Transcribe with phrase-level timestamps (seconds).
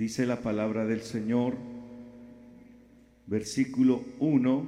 [0.00, 1.58] Dice la palabra del Señor,
[3.26, 4.66] versículo 1.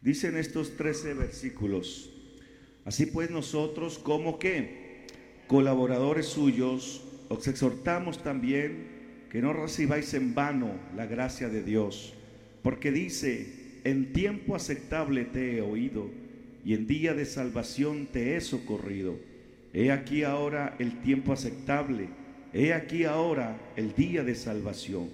[0.00, 2.10] Dicen estos 13 versículos,
[2.84, 5.06] así pues nosotros como que
[5.46, 12.12] colaboradores suyos os exhortamos también que no recibáis en vano la gracia de Dios,
[12.64, 16.28] porque dice, en tiempo aceptable te he oído
[16.64, 19.16] y en día de salvación te he socorrido.
[19.72, 22.08] He aquí ahora el tiempo aceptable,
[22.52, 25.08] he aquí ahora el día de salvación.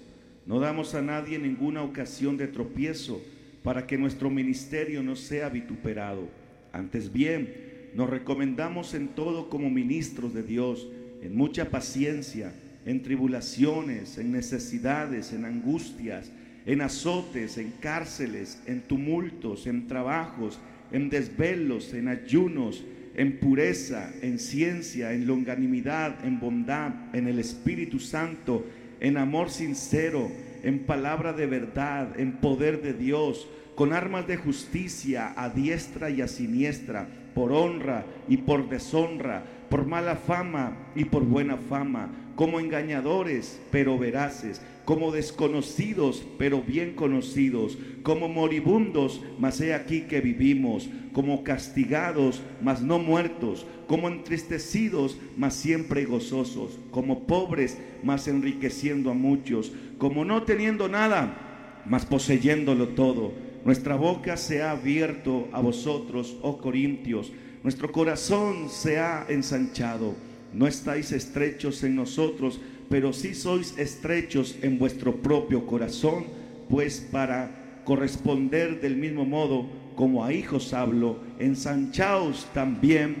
[0.45, 3.21] No damos a nadie ninguna ocasión de tropiezo
[3.63, 6.29] para que nuestro ministerio no sea vituperado.
[6.71, 7.53] Antes bien,
[7.93, 10.87] nos recomendamos en todo como ministros de Dios,
[11.21, 12.53] en mucha paciencia,
[12.85, 16.31] en tribulaciones, en necesidades, en angustias,
[16.65, 20.59] en azotes, en cárceles, en tumultos, en trabajos,
[20.91, 22.83] en desvelos, en ayunos,
[23.15, 28.65] en pureza, en ciencia, en longanimidad, en bondad, en el Espíritu Santo,
[28.99, 30.31] en amor sincero,
[30.63, 36.21] en palabra de verdad, en poder de Dios, con armas de justicia a diestra y
[36.21, 42.59] a siniestra, por honra y por deshonra, por mala fama y por buena fama, como
[42.59, 50.87] engañadores pero veraces como desconocidos, pero bien conocidos, como moribundos, mas he aquí que vivimos,
[51.11, 59.13] como castigados, mas no muertos, como entristecidos, mas siempre gozosos, como pobres, mas enriqueciendo a
[59.13, 63.33] muchos, como no teniendo nada, mas poseyéndolo todo.
[63.65, 70.15] Nuestra boca se ha abierto a vosotros, oh Corintios, nuestro corazón se ha ensanchado.
[70.53, 76.25] No estáis estrechos en nosotros, pero si sois estrechos en vuestro propio corazón,
[76.69, 83.15] pues para corresponder del mismo modo como a hijos hablo, ensanchaos también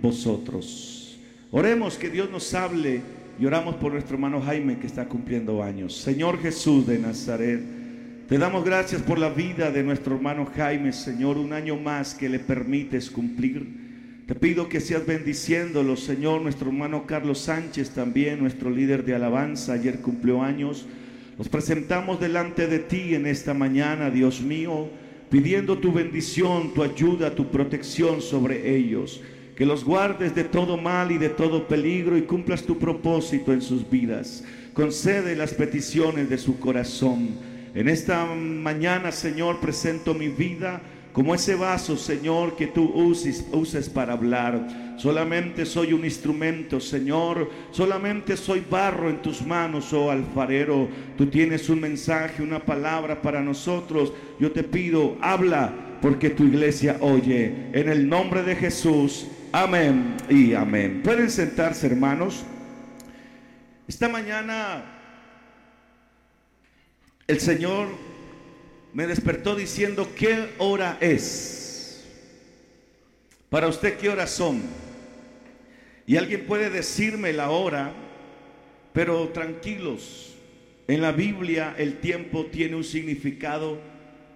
[0.00, 1.18] vosotros.
[1.50, 3.00] Oremos que Dios nos hable
[3.38, 5.96] y oramos por nuestro hermano Jaime que está cumpliendo años.
[5.96, 7.60] Señor Jesús de Nazaret,
[8.28, 12.28] te damos gracias por la vida de nuestro hermano Jaime, Señor, un año más que
[12.28, 13.89] le permites cumplir.
[14.30, 19.72] Te pido que seas bendiciéndolo, Señor, nuestro hermano Carlos Sánchez también, nuestro líder de alabanza,
[19.72, 20.86] ayer cumplió años.
[21.36, 24.88] Nos presentamos delante de ti en esta mañana, Dios mío,
[25.30, 29.20] pidiendo tu bendición, tu ayuda, tu protección sobre ellos.
[29.56, 33.60] Que los guardes de todo mal y de todo peligro y cumplas tu propósito en
[33.60, 34.44] sus vidas.
[34.74, 37.30] Concede las peticiones de su corazón.
[37.74, 40.80] En esta mañana, Señor, presento mi vida
[41.12, 44.94] como ese vaso, Señor, que tú uses, para hablar.
[44.96, 47.50] Solamente soy un instrumento, Señor.
[47.72, 50.88] Solamente soy barro en tus manos, oh alfarero.
[51.16, 54.12] Tú tienes un mensaje, una palabra para nosotros.
[54.38, 57.70] Yo te pido, habla, porque tu iglesia oye.
[57.72, 59.26] En el nombre de Jesús.
[59.52, 61.00] Amén y amén.
[61.02, 62.44] Pueden sentarse, hermanos.
[63.88, 64.84] Esta mañana
[67.26, 67.88] el Señor
[68.92, 72.04] me despertó diciendo, ¿qué hora es?
[73.48, 74.62] Para usted, ¿qué horas son?
[76.06, 77.92] Y alguien puede decirme la hora,
[78.92, 80.34] pero tranquilos,
[80.88, 83.78] en la Biblia el tiempo tiene un significado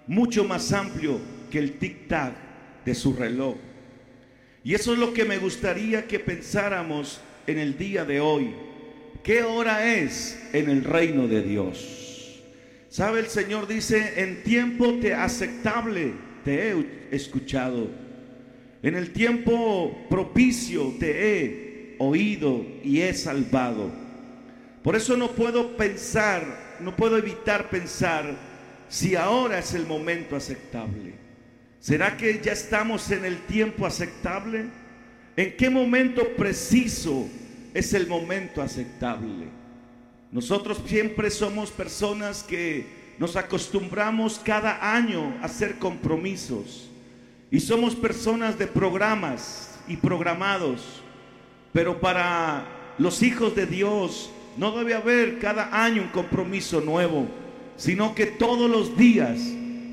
[0.07, 1.19] mucho más amplio
[1.51, 2.33] que el tic-tac
[2.85, 3.55] de su reloj.
[4.63, 8.53] Y eso es lo que me gustaría que pensáramos en el día de hoy.
[9.23, 12.04] ¿Qué hora es en el reino de Dios?
[12.89, 13.19] ¿Sabe?
[13.19, 16.13] El Señor dice, en tiempo te aceptable
[16.45, 17.89] te he escuchado.
[18.83, 23.91] En el tiempo propicio te he oído y he salvado.
[24.83, 28.37] Por eso no puedo pensar, no puedo evitar pensar
[28.87, 31.15] si ahora es el momento aceptable.
[31.79, 34.65] ¿Será que ya estamos en el tiempo aceptable?
[35.35, 37.27] ¿En qué momento preciso
[37.73, 39.47] es el momento aceptable?
[40.31, 42.85] Nosotros siempre somos personas que
[43.17, 46.89] nos acostumbramos cada año a hacer compromisos
[47.51, 50.81] y somos personas de programas y programados,
[51.71, 52.65] pero para
[52.97, 57.27] los hijos de Dios no debe haber cada año un compromiso nuevo,
[57.77, 59.39] sino que todos los días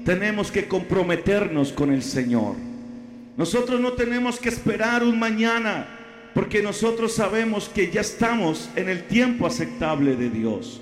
[0.05, 2.57] tenemos que comprometernos con el Señor.
[3.37, 5.87] Nosotros no tenemos que esperar un mañana
[6.35, 10.81] porque nosotros sabemos que ya estamos en el tiempo aceptable de Dios.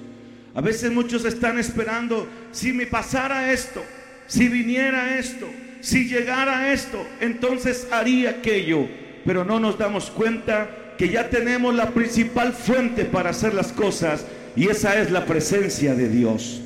[0.55, 3.83] A veces muchos están esperando, si me pasara esto,
[4.27, 5.47] si viniera esto,
[5.81, 8.87] si llegara esto, entonces haría aquello.
[9.25, 14.27] Pero no nos damos cuenta que ya tenemos la principal fuente para hacer las cosas
[14.57, 16.63] y esa es la presencia de Dios.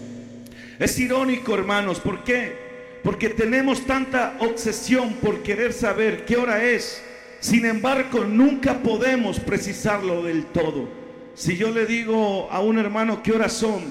[0.78, 2.64] Es irónico, hermanos, ¿por qué?
[3.02, 7.02] Porque tenemos tanta obsesión por querer saber qué hora es.
[7.44, 10.88] Sin embargo, nunca podemos precisarlo del todo.
[11.34, 13.82] Si yo le digo a un hermano qué horas son,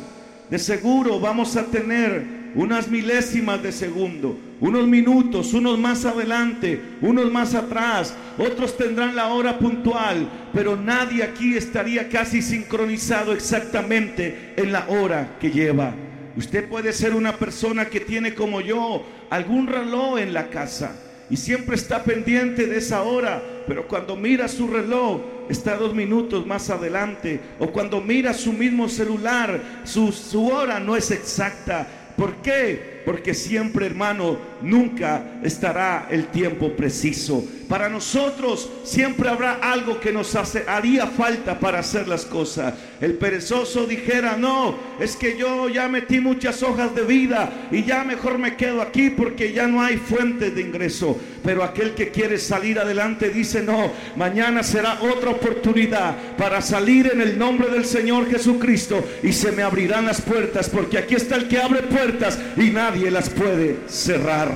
[0.50, 7.32] de seguro vamos a tener unas milésimas de segundo, unos minutos, unos más adelante, unos
[7.32, 14.72] más atrás, otros tendrán la hora puntual, pero nadie aquí estaría casi sincronizado exactamente en
[14.72, 15.94] la hora que lleva.
[16.36, 20.96] Usted puede ser una persona que tiene como yo algún reloj en la casa
[21.30, 26.46] y siempre está pendiente de esa hora, pero cuando mira su reloj está dos minutos
[26.46, 31.88] más adelante, o cuando mira su mismo celular, su, su hora no es exacta.
[32.16, 32.93] ¿Por qué?
[33.06, 37.46] Porque siempre, hermano, nunca estará el tiempo preciso.
[37.68, 42.74] Para nosotros siempre habrá algo que nos hace, haría falta para hacer las cosas.
[43.02, 48.04] El perezoso dijera, no, es que yo ya metí muchas hojas de vida y ya
[48.04, 51.18] mejor me quedo aquí porque ya no hay fuentes de ingreso.
[51.44, 57.22] Pero aquel que quiere salir adelante dice, no, mañana será otra oportunidad para salir en
[57.22, 61.48] el nombre del Señor Jesucristo y se me abrirán las puertas porque aquí está el
[61.48, 64.52] que abre puertas y nadie las puede cerrar.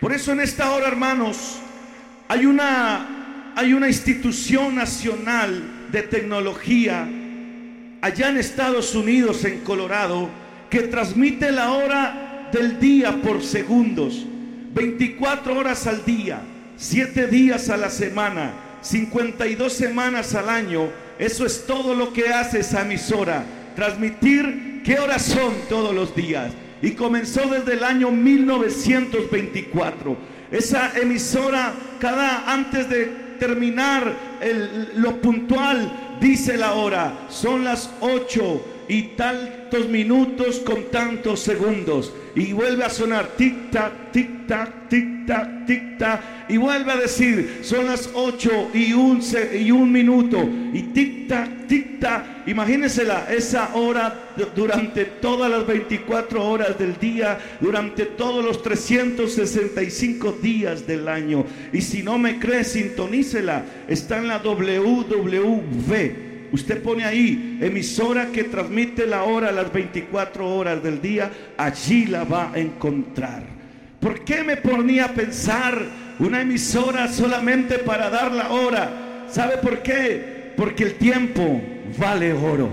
[0.00, 1.58] Por eso en esta hora, hermanos,
[2.28, 7.08] hay una, hay una institución nacional de tecnología
[8.00, 10.28] allá en Estados Unidos, en Colorado,
[10.70, 14.26] que transmite la hora del día por segundos,
[14.76, 16.42] 24 horas al día,
[16.76, 18.52] 7 días a la semana,
[18.82, 20.90] 52 semanas al año.
[21.18, 23.42] Eso es todo lo que hace esa emisora,
[23.74, 26.52] transmitir qué horas son todos los días.
[26.82, 30.14] Y comenzó desde el año 1924
[30.50, 33.06] esa emisora, cada antes de
[33.40, 34.12] terminar
[34.96, 42.12] lo puntual, dice la hora, son las ocho y tantos minutos con tantos segundos.
[42.36, 46.20] Y vuelve a sonar tic tac, tic tac, tic tac, tic tac.
[46.50, 49.22] Y vuelve a decir, son las ocho y un,
[49.58, 50.46] y un minuto.
[50.74, 52.46] Y tic tac, tic tac.
[52.46, 60.86] Imagínensela, esa hora durante todas las 24 horas del día, durante todos los 365 días
[60.86, 61.46] del año.
[61.72, 63.64] Y si no me cree, sintonícela.
[63.88, 70.82] Está en la WWV Usted pone ahí emisora que transmite la hora las 24 horas
[70.82, 73.42] del día, allí la va a encontrar.
[74.00, 75.82] ¿Por qué me ponía a pensar
[76.18, 79.26] una emisora solamente para dar la hora?
[79.28, 80.52] ¿Sabe por qué?
[80.56, 81.60] Porque el tiempo
[81.98, 82.70] vale oro.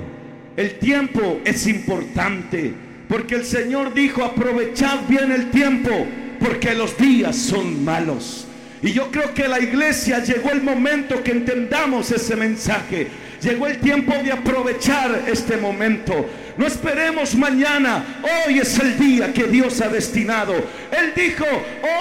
[0.56, 2.74] El tiempo es importante.
[3.08, 5.92] Porque el Señor dijo, aprovechad bien el tiempo,
[6.40, 8.48] porque los días son malos.
[8.82, 13.08] Y yo creo que la iglesia llegó el momento que entendamos ese mensaje.
[13.44, 16.14] Llegó el tiempo de aprovechar este momento.
[16.58, 18.04] No esperemos mañana.
[18.46, 20.54] Hoy es el día que Dios ha destinado.
[20.54, 21.46] Él dijo,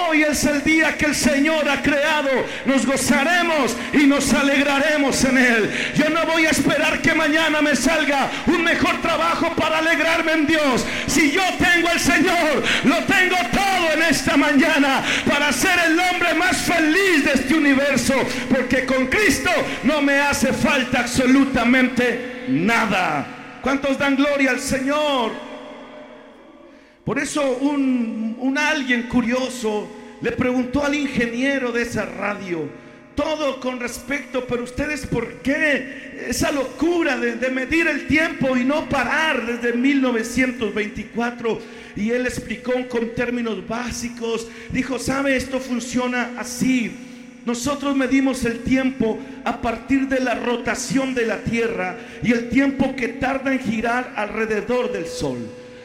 [0.09, 2.29] hoy es el día que el Señor ha creado.
[2.67, 5.71] Nos gozaremos y nos alegraremos en Él.
[5.95, 10.47] Yo no voy a esperar que mañana me salga un mejor trabajo para alegrarme en
[10.47, 10.85] Dios.
[11.07, 16.35] Si yo tengo al Señor, lo tengo todo en esta mañana para ser el hombre
[16.35, 18.15] más feliz de este universo.
[18.51, 19.51] Porque con Cristo
[19.85, 23.42] no me hace falta absolutamente nada.
[23.63, 25.31] ¿Cuántos dan gloria al Señor?
[27.05, 29.89] Por eso un, un, alguien curioso
[30.21, 32.69] le preguntó al ingeniero de esa radio,
[33.15, 38.65] todo con respecto, pero ustedes por qué esa locura de, de medir el tiempo y
[38.65, 41.61] no parar desde 1924?
[41.95, 45.37] Y él explicó con términos básicos, dijo, ¿sabe?
[45.37, 47.12] Esto funciona así.
[47.45, 52.95] Nosotros medimos el tiempo a partir de la rotación de la Tierra y el tiempo
[52.95, 55.39] que tarda en girar alrededor del Sol.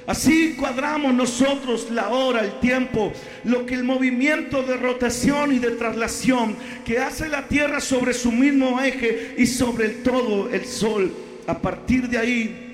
[0.06, 3.12] Así cuadramos nosotros la hora, el tiempo,
[3.44, 8.32] lo que el movimiento de rotación y de traslación que hace la Tierra sobre su
[8.32, 11.12] mismo eje y sobre todo el Sol.
[11.48, 12.67] A partir de ahí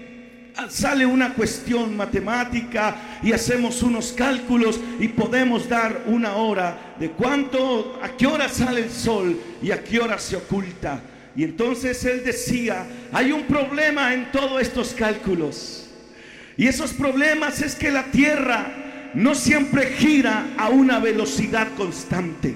[0.69, 7.99] sale una cuestión matemática y hacemos unos cálculos y podemos dar una hora de cuánto,
[8.01, 11.01] a qué hora sale el sol y a qué hora se oculta.
[11.35, 15.89] Y entonces él decía, hay un problema en todos estos cálculos.
[16.55, 22.55] Y esos problemas es que la Tierra no siempre gira a una velocidad constante.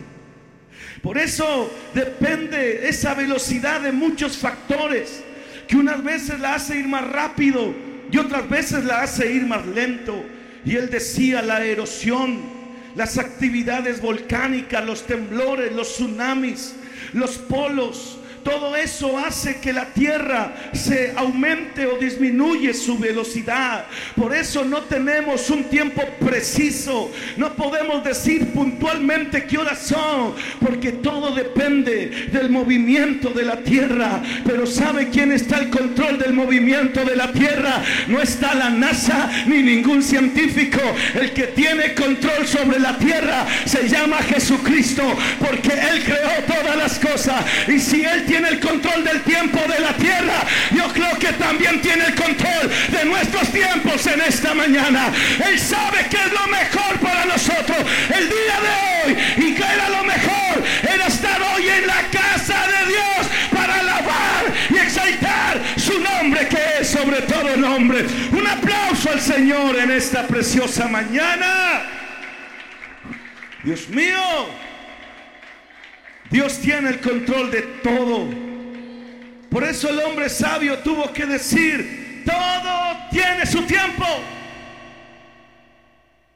[1.02, 5.24] Por eso depende esa velocidad de muchos factores
[5.68, 9.66] que unas veces la hace ir más rápido y otras veces la hace ir más
[9.66, 10.24] lento.
[10.66, 12.42] Y él decía, la erosión,
[12.96, 16.76] las actividades volcánicas, los temblores, los tsunamis,
[17.14, 23.88] los polos, todo eso hace que la tierra se aumente o disminuye su velocidad.
[24.16, 27.12] Por eso no tenemos un tiempo preciso.
[27.36, 34.24] No podemos decir puntualmente qué horas son, porque todo depende del movimiento de la tierra.
[34.46, 37.84] Pero ¿sabe quién está al control del movimiento de la tierra?
[38.08, 40.80] No está la NASA ni ningún científico.
[41.16, 45.04] El que tiene control sobre la tierra se llama Jesucristo,
[45.38, 47.44] porque Él creó todas las cosas.
[47.68, 51.34] Y si Él tiene tiene el control del tiempo de la tierra, yo creo que
[51.34, 55.12] también tiene el control de nuestros tiempos en esta mañana.
[55.44, 57.78] Él sabe que es lo mejor para nosotros
[58.16, 62.68] el día de hoy y que era lo mejor era estar hoy en la casa
[62.68, 68.06] de Dios para alabar y exaltar su nombre que es sobre todo nombre.
[68.34, 71.82] Un aplauso al Señor en esta preciosa mañana.
[73.64, 74.67] Dios mío.
[76.30, 78.28] Dios tiene el control de todo.
[79.50, 84.06] Por eso el hombre sabio tuvo que decir, todo tiene su tiempo.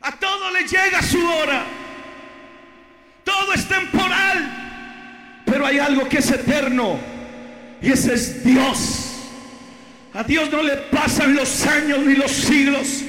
[0.02, 1.64] A todo le llega su hora.
[3.24, 5.44] Todo es temporal.
[5.46, 7.00] Pero hay algo que es eterno.
[7.82, 9.08] Y ese es Dios.
[10.14, 13.04] A Dios no le pasan los años ni los siglos.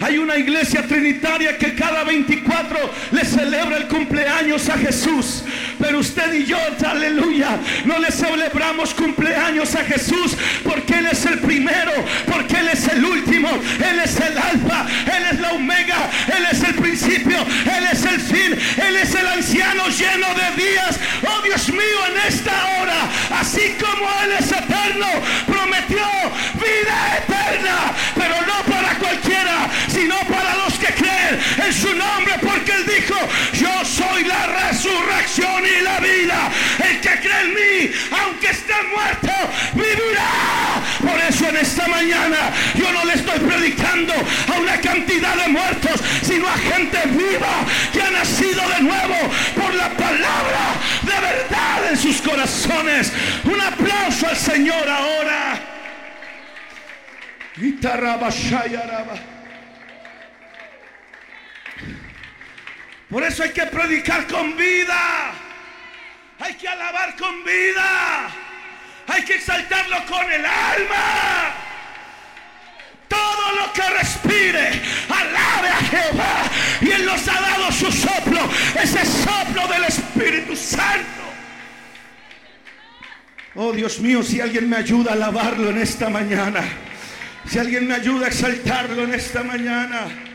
[0.00, 2.78] Hay una iglesia trinitaria que cada 24
[3.10, 5.42] le celebra el cumpleaños a Jesús.
[5.78, 11.38] Pero usted y yo, aleluya, no le celebramos cumpleaños a Jesús porque Él es el
[11.38, 11.92] primero,
[12.30, 16.62] porque Él es el último, Él es el alfa, Él es la omega, Él es
[16.62, 20.98] el principio, Él es el fin, Él es el anciano lleno de días.
[21.26, 23.08] Oh Dios mío, en esta hora,
[23.40, 25.06] así como Él es eterno,
[25.46, 26.06] prometió
[26.54, 32.72] vida eterna, pero no para cualquiera, sino para los que creen en su nombre, porque
[32.72, 33.16] Él dijo,
[33.52, 36.50] yo soy la resurrección y la vida.
[36.84, 39.32] El que cree en mí, aunque esté muerto,
[39.74, 40.78] vivirá.
[41.00, 42.36] Por eso en esta mañana
[42.74, 48.02] yo no le estoy predicando a una cantidad de muertos, sino a gente viva que
[48.02, 49.16] ha nacido de nuevo
[49.54, 53.12] por la palabra de verdad en sus corazones.
[53.44, 55.60] Un aplauso al Señor ahora.
[63.10, 65.32] Por eso hay que predicar con vida.
[66.40, 68.30] Hay que alabar con vida.
[69.08, 71.54] Hay que exaltarlo con el alma.
[73.08, 76.42] Todo lo que respire, alabe a Jehová.
[76.82, 78.40] Y Él nos ha dado su soplo,
[78.80, 81.06] ese soplo del Espíritu Santo.
[83.54, 86.62] Oh Dios mío, si alguien me ayuda a alabarlo en esta mañana.
[87.46, 90.27] Si alguien me ayuda a exaltarlo en esta mañana.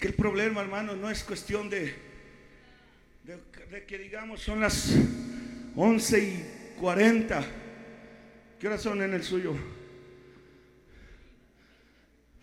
[0.00, 1.94] Que el problema, hermano, no es cuestión de,
[3.70, 4.96] de, que digamos son las
[5.76, 6.46] 11 y
[6.80, 7.44] 40.
[8.58, 9.54] ¿Qué horas son en el suyo?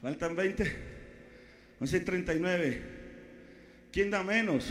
[0.02, 0.76] Faltan 20.
[1.80, 2.82] 11 y 39.
[3.92, 4.68] ¿Quién da menos?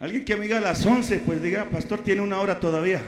[0.00, 3.02] Alguien que me diga las 11, pues diga, pastor, tiene una hora todavía.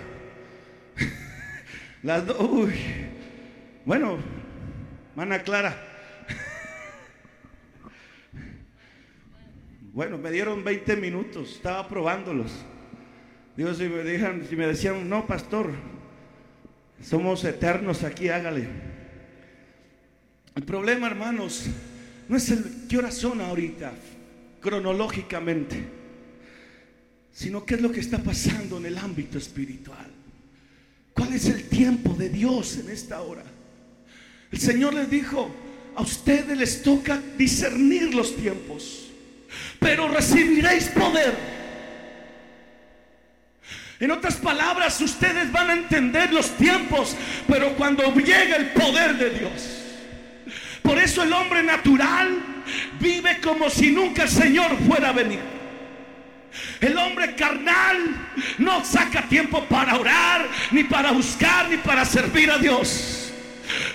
[2.02, 2.70] las dos.
[3.87, 4.18] Bueno,
[5.14, 5.88] mana Clara.
[9.99, 12.52] Bueno, me dieron 20 minutos, estaba probándolos.
[13.57, 15.73] Dios, si me, dejan, si me decían, no, pastor,
[17.02, 18.69] somos eternos aquí, hágale.
[20.55, 21.67] El problema, hermanos,
[22.28, 23.93] no es el qué hora son ahorita,
[24.61, 25.83] cronológicamente,
[27.33, 30.07] sino qué es lo que está pasando en el ámbito espiritual.
[31.12, 33.43] ¿Cuál es el tiempo de Dios en esta hora?
[34.52, 35.50] El Señor les dijo,
[35.97, 39.07] a ustedes les toca discernir los tiempos
[39.78, 41.34] pero recibiréis poder.
[44.00, 47.16] En otras palabras, ustedes van a entender los tiempos,
[47.48, 49.78] pero cuando llegue el poder de Dios.
[50.82, 52.38] Por eso el hombre natural
[53.00, 55.40] vive como si nunca el Señor fuera a venir.
[56.80, 57.96] El hombre carnal
[58.58, 63.32] no saca tiempo para orar, ni para buscar, ni para servir a Dios.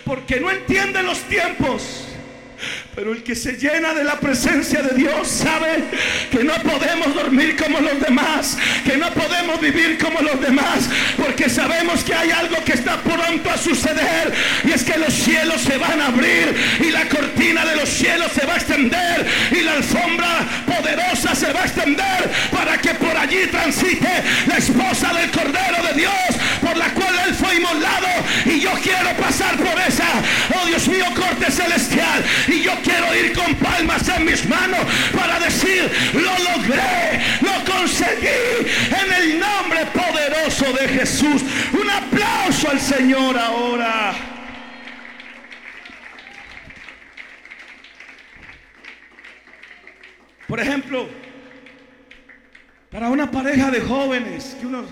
[0.04, 2.03] Porque no entiende los tiempos.
[2.96, 5.84] Pero el que se llena de la presencia de Dios sabe
[6.30, 11.50] que no podemos dormir como los demás, que no podemos vivir como los demás, porque
[11.50, 14.32] sabemos que hay algo que está pronto a suceder
[14.64, 18.32] y es que los cielos se van a abrir y la cortina de los cielos
[18.32, 23.16] se va a extender y la alfombra poderosa se va a extender para que por
[23.16, 26.14] allí transite la esposa del Cordero de Dios
[26.62, 28.08] por la cual él fue inmolado
[28.46, 30.08] y yo quiero pasar por esa,
[30.56, 32.24] oh Dios mío, corte celestial.
[32.48, 34.80] Y yo quiero ir con palmas en mis manos
[35.16, 41.42] para decir, lo logré, lo conseguí en el nombre poderoso de Jesús.
[41.74, 44.33] Un aplauso al Señor ahora.
[50.48, 51.08] Por ejemplo,
[52.92, 54.86] para una pareja de jóvenes, que unos,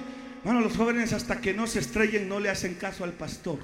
[0.43, 3.60] bueno, los jóvenes hasta que no se estrellen no le hacen caso al pastor.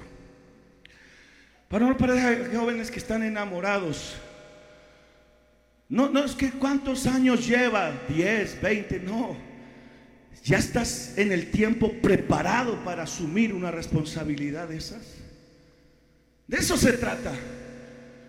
[1.68, 4.16] Para una pareja de jóvenes que están enamorados,
[5.88, 9.36] no, no es que cuántos años lleva, 10, 20, no.
[10.44, 15.02] Ya estás en el tiempo preparado para asumir una responsabilidad de esas.
[16.46, 17.34] De eso se trata.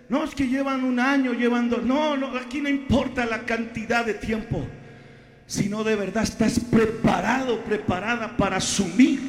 [0.09, 1.83] No es que llevan un año, llevan dos.
[1.83, 4.65] No, no, aquí no importa la cantidad de tiempo,
[5.45, 9.21] sino de verdad estás preparado, preparada para asumir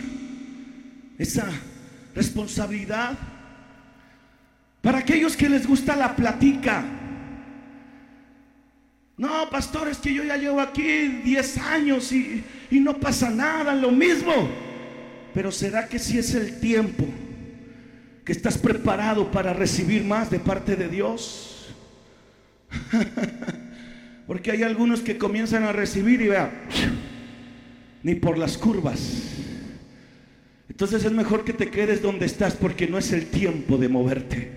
[1.19, 1.47] esa
[2.15, 3.19] responsabilidad.
[4.81, 6.83] Para aquellos que les gusta la platica.
[9.19, 10.83] No, pastor, es que yo ya llevo aquí
[11.23, 14.33] 10 años y, y no pasa nada, lo mismo.
[15.35, 17.07] Pero ¿será que si es el tiempo?
[18.31, 21.75] Estás preparado para recibir más de parte de Dios.
[24.27, 26.53] Porque hay algunos que comienzan a recibir y vean,
[28.03, 29.25] ni por las curvas.
[30.69, 34.51] Entonces es mejor que te quedes donde estás porque no es el tiempo de moverte.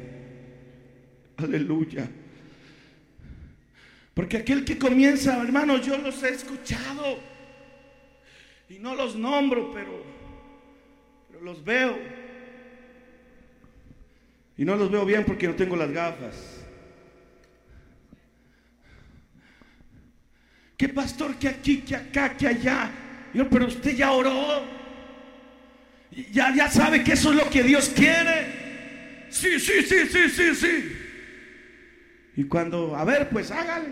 [1.38, 2.08] Aleluya.
[4.14, 7.18] Porque aquel que comienza, hermano, yo los he escuchado
[8.70, 10.04] y no los nombro, pero
[11.42, 12.23] los veo.
[14.58, 16.36] Y no los veo bien porque no tengo las gafas.
[20.78, 22.92] ¿Qué pastor que aquí, que acá, que allá?
[23.34, 24.64] Pero usted ya oró.
[26.32, 29.28] Ya, ya sabe que eso es lo que Dios quiere.
[29.30, 30.98] Sí, sí, sí, sí, sí, sí.
[32.36, 33.90] Y cuando, a ver, pues hágale.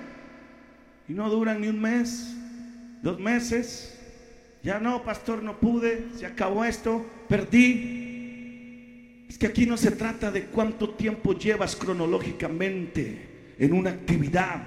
[1.07, 2.35] Y no duran ni un mes,
[3.01, 3.99] dos meses.
[4.63, 8.00] Ya no, pastor, no pude, se acabó esto, perdí.
[9.31, 14.61] Es que aquí no se trata de cuánto tiempo llevas cronológicamente en una actividad,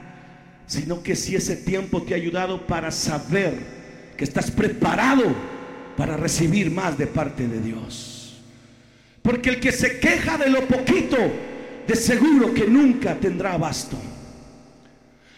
[0.67, 3.53] sino que si ese tiempo te ha ayudado para saber
[4.17, 5.25] que estás preparado
[5.99, 8.43] para recibir más de parte de Dios.
[9.21, 11.19] Porque el que se queja de lo poquito,
[11.87, 13.99] de seguro que nunca tendrá abasto.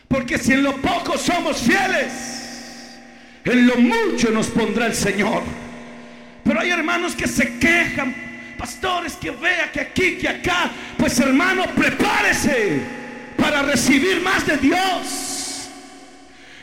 [0.07, 2.97] Porque si en lo poco somos fieles,
[3.45, 5.43] en lo mucho nos pondrá el Señor.
[6.45, 8.26] Pero hay hermanos que se quejan
[8.57, 10.71] pastores, que vea que aquí, que acá.
[10.97, 12.81] Pues hermano, prepárese
[13.37, 15.36] para recibir más de Dios.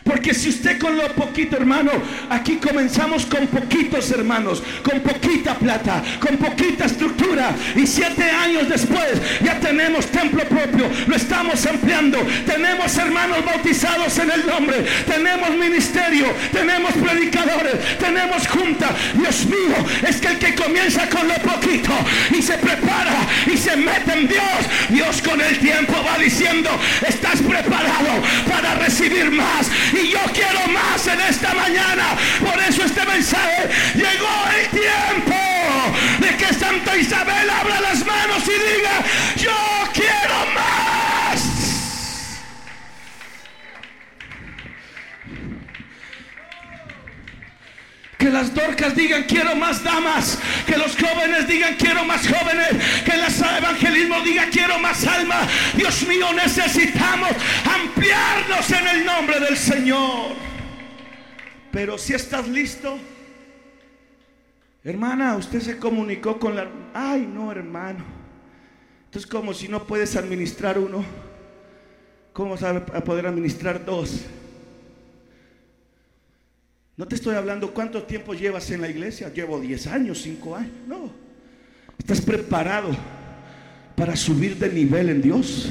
[0.03, 1.91] Porque si usted con lo poquito, hermano,
[2.29, 7.55] aquí comenzamos con poquitos hermanos, con poquita plata, con poquita estructura.
[7.75, 12.17] Y siete años después ya tenemos templo propio, lo estamos ampliando.
[12.45, 18.89] Tenemos hermanos bautizados en el nombre, tenemos ministerio, tenemos predicadores, tenemos junta.
[19.13, 19.75] Dios mío,
[20.07, 21.91] es que el que comienza con lo poquito
[22.37, 23.15] y se prepara
[23.51, 24.43] y se mete en Dios,
[24.89, 26.69] Dios con el tiempo va diciendo,
[27.07, 32.15] estás preparado para recibir más y yo quiero más en esta mañana.
[32.39, 35.35] Por eso este mensaje llegó el tiempo
[36.19, 39.03] de que Santa Isabel abra las manos y diga,
[39.37, 39.92] yo
[48.23, 50.39] Que las dorcas digan quiero más damas.
[50.65, 52.69] Que los jóvenes digan quiero más jóvenes.
[53.03, 55.41] Que el evangelismo diga quiero más alma.
[55.75, 57.31] Dios mío, necesitamos
[57.69, 60.37] ampliarnos en el nombre del Señor.
[61.69, 62.97] Pero si estás listo,
[64.85, 66.69] hermana, usted se comunicó con la...
[66.93, 68.05] Ay, no, hermano.
[69.03, 71.03] Entonces, como si no puedes administrar uno,
[72.31, 74.21] ¿cómo sabe poder administrar dos?
[77.03, 79.27] No te estoy hablando cuánto tiempo llevas en la iglesia.
[79.27, 80.71] Llevo 10 años, 5 años.
[80.87, 81.11] No.
[81.99, 82.95] Estás preparado
[83.93, 85.69] para subir de nivel en Dios.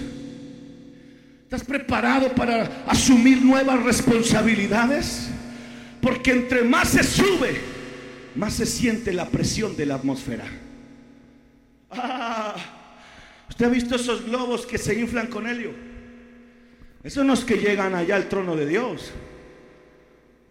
[1.45, 5.31] Estás preparado para asumir nuevas responsabilidades.
[6.03, 7.59] Porque entre más se sube,
[8.35, 10.45] más se siente la presión de la atmósfera.
[11.90, 12.57] Ah,
[13.49, 15.71] ¿Usted ha visto esos globos que se inflan con helio?
[17.03, 19.14] Esos no es que llegan allá al trono de Dios.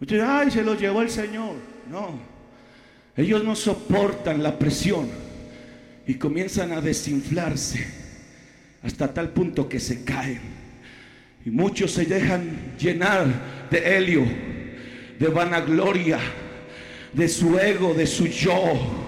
[0.02, 1.54] Usted, ay, se los llevó el Señor.
[1.88, 2.18] No,
[3.16, 5.08] ellos no soportan la presión
[6.08, 7.86] y comienzan a desinflarse
[8.82, 10.40] hasta tal punto que se caen.
[11.46, 13.26] Y muchos se dejan llenar
[13.70, 14.24] de helio,
[15.20, 16.18] de vanagloria,
[17.12, 19.01] de su ego, de su yo.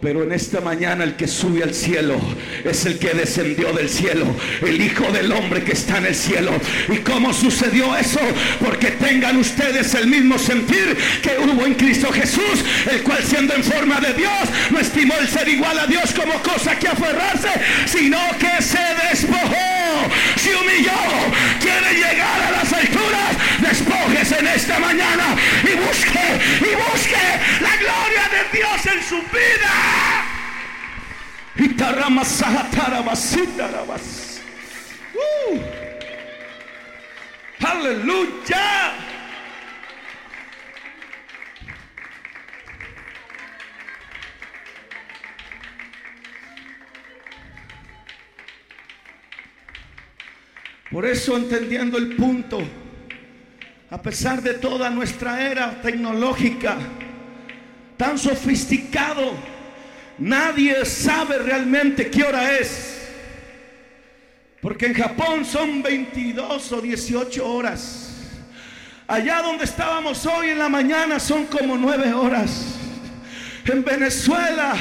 [0.00, 2.20] Pero en esta mañana el que sube al cielo
[2.64, 4.26] es el que descendió del cielo,
[4.60, 6.52] el Hijo del Hombre que está en el cielo.
[6.92, 8.20] ¿Y cómo sucedió eso?
[8.62, 13.64] Porque tengan ustedes el mismo sentir que hubo en Cristo Jesús, el cual siendo en
[13.64, 14.32] forma de Dios,
[14.70, 17.48] no estimó el ser igual a Dios como cosa que aferrarse,
[17.86, 18.78] sino que se
[19.10, 20.92] despojó, se humilló,
[21.60, 22.95] quiere llegar a las alturas,
[23.68, 27.26] despójese en esta mañana y busque, y busque
[27.60, 30.26] la gloria de Dios en su vida.
[35.14, 35.60] Uh.
[37.64, 38.92] Aleluya.
[50.90, 52.62] Por eso entendiendo el punto,
[53.90, 56.76] a pesar de toda nuestra era tecnológica,
[57.96, 59.32] tan sofisticado,
[60.18, 63.08] nadie sabe realmente qué hora es.
[64.60, 68.02] Porque en Japón son 22 o 18 horas.
[69.06, 72.74] Allá donde estábamos hoy en la mañana son como 9 horas.
[73.66, 74.74] En Venezuela,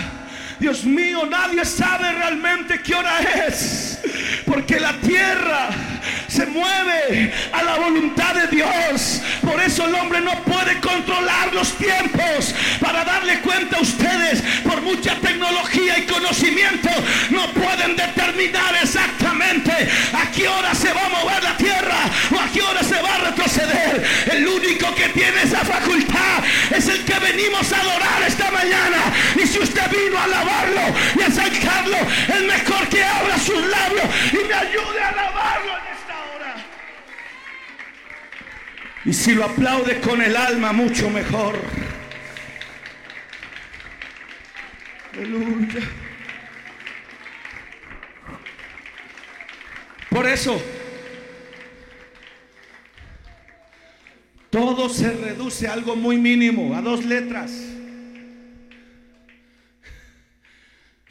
[0.60, 4.00] Dios mío, nadie sabe realmente qué hora es.
[4.46, 5.70] Porque la tierra
[6.28, 9.22] se mueve a la voluntad de Dios.
[9.42, 14.42] Por eso el hombre no puede controlar los tiempos para darle cuenta a ustedes.
[14.64, 16.90] Por mucha tecnología y conocimiento
[17.30, 21.98] no pueden determinar exactamente a qué hora se va a mover la tierra
[22.32, 24.04] o a qué hora se va a retroceder.
[24.32, 28.25] El único que tiene esa facultad es el que venimos a adorar.
[29.92, 30.82] Vino a alabarlo
[31.16, 35.94] y a sacarlo, es mejor que abra sus labios y me ayude a alabarlo en
[35.96, 36.56] esta hora.
[39.06, 41.60] Y si lo aplaude con el alma, mucho mejor.
[45.14, 45.82] Aleluya.
[50.10, 50.62] Por eso,
[54.50, 57.75] todo se reduce a algo muy mínimo, a dos letras.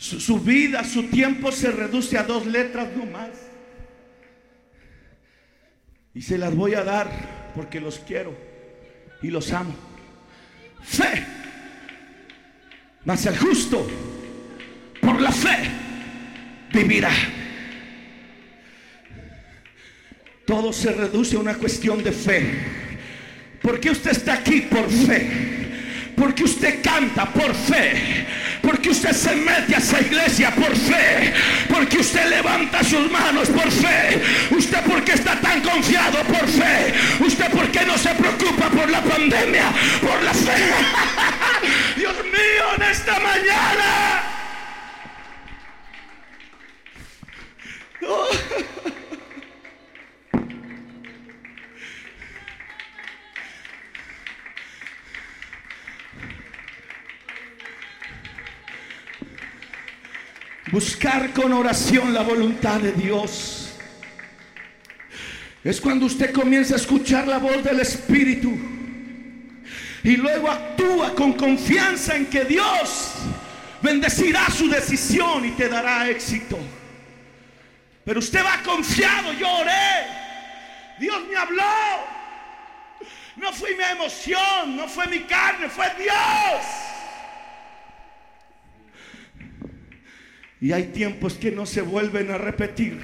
[0.04, 3.30] Su, vida, su tiempo se reduce a dos letras nomás.
[6.12, 8.36] Y se las voy a dar porque los quiero
[9.22, 9.74] y los amo.
[10.82, 11.24] Fe.
[13.06, 13.86] Mas el justo,
[15.00, 15.70] por la fe,
[16.70, 17.10] vivirá.
[20.46, 22.60] Todo se reduce a una cuestión de fe.
[23.62, 25.63] Porque usted está aquí por fe.
[26.16, 28.26] Porque usted canta por fe.
[28.62, 31.34] Porque usted se mete a esa iglesia por fe.
[31.68, 34.22] Porque usted levanta sus manos por fe.
[34.50, 36.94] Usted porque está tan confiado por fe.
[37.20, 39.72] Usted porque no se preocupa por la pandemia.
[40.00, 40.72] Por la fe.
[41.96, 44.22] Dios mío, en esta mañana.
[48.06, 49.03] Oh.
[60.74, 63.68] Buscar con oración la voluntad de Dios.
[65.62, 68.52] Es cuando usted comienza a escuchar la voz del Espíritu.
[70.02, 73.12] Y luego actúa con confianza en que Dios
[73.82, 76.58] bendecirá su decisión y te dará éxito.
[78.04, 80.08] Pero usted va confiado, yo oré.
[80.98, 81.62] Dios me habló.
[83.36, 86.83] No fue mi emoción, no fue mi carne, fue Dios.
[90.60, 92.98] Y hay tiempos que no se vuelven a repetir.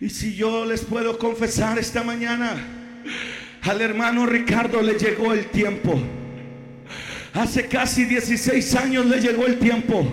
[0.00, 2.54] Y si yo les puedo confesar esta mañana,
[3.62, 6.00] al hermano Ricardo le llegó el tiempo.
[7.34, 10.06] Hace casi 16 años le llegó el tiempo.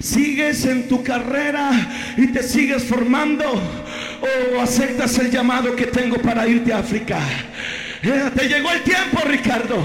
[0.00, 1.70] Sigues en tu carrera
[2.16, 3.44] y te sigues formando
[4.54, 7.18] o aceptas el llamado que tengo para irte a África.
[8.02, 9.84] Te llegó el tiempo, Ricardo.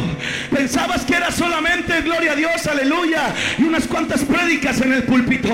[0.50, 5.50] Pensabas que era solamente gloria a Dios, aleluya, y unas cuantas prédicas en el púlpito.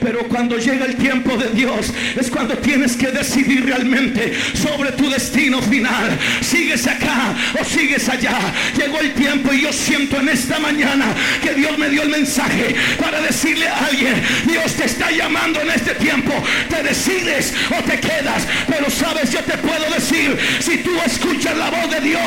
[0.00, 5.10] Pero cuando llega el tiempo de Dios, es cuando tienes que decidir realmente sobre tu
[5.10, 6.16] destino final.
[6.40, 8.38] Sigues acá o sigues allá.
[8.78, 11.06] Llegó el tiempo y yo siento en esta mañana
[11.42, 15.70] que Dios me dio el mensaje para decirle a alguien, Dios te está llamando en
[15.70, 16.32] este tiempo.
[16.68, 18.46] Te decides o te quedas.
[18.68, 22.20] Pero sabes, yo te puedo decir, si tú escuchas la voz de Dios,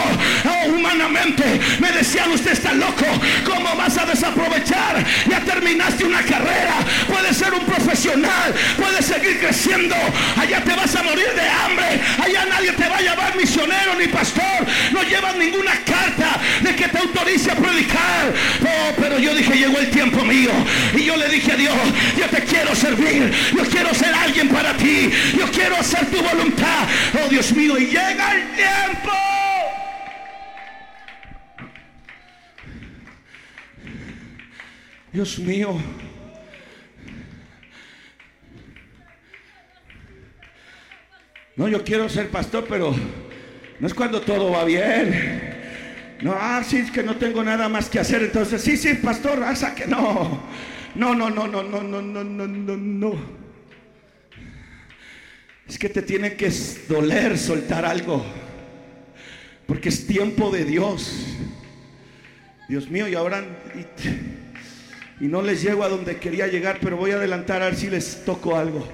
[0.46, 1.46] oh, humanamente
[1.80, 3.06] me decían, usted está loco,
[3.46, 5.06] ¿cómo vas a desaprovechar?
[5.30, 6.76] Ya terminaste una carrera,
[7.08, 9.96] puedes ser un profesional, puedes seguir creciendo.
[10.36, 12.02] Allá te vas a morir de hambre.
[12.24, 14.66] Allá nadie te va a llamar misionero ni pastor.
[14.92, 18.34] No llevas ninguna carta de que te autorice a predicar.
[18.64, 20.52] Oh, pero yo dije, llegó el tiempo mío.
[20.96, 21.76] Y yo le dije a Dios,
[22.18, 23.32] yo te quiero servir.
[23.56, 25.12] Yo quiero ser alguien para ti.
[25.38, 26.88] Yo quiero hacer tu voluntad.
[27.24, 29.37] Oh Dios mío, y llega el tiempo.
[35.12, 35.76] Dios mío.
[41.56, 42.96] No, yo quiero ser pastor, pero
[43.80, 45.56] no es cuando todo va bien.
[46.22, 48.24] No, ah, sí, es que no tengo nada más que hacer.
[48.24, 50.44] Entonces, sí, sí, pastor, hasta que no.
[50.96, 53.38] No, no, no, no, no, no, no, no, no, no.
[55.68, 56.52] Es que te tiene que
[56.88, 58.26] doler soltar algo.
[59.66, 61.26] Porque es tiempo de Dios.
[62.70, 63.44] Dios mío, y ahora...
[65.20, 67.90] y no les llego a donde quería llegar, pero voy a adelantar a ver si
[67.90, 68.88] les toco algo.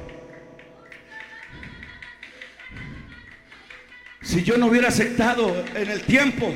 [4.21, 6.53] Si yo no hubiera aceptado en el tiempo,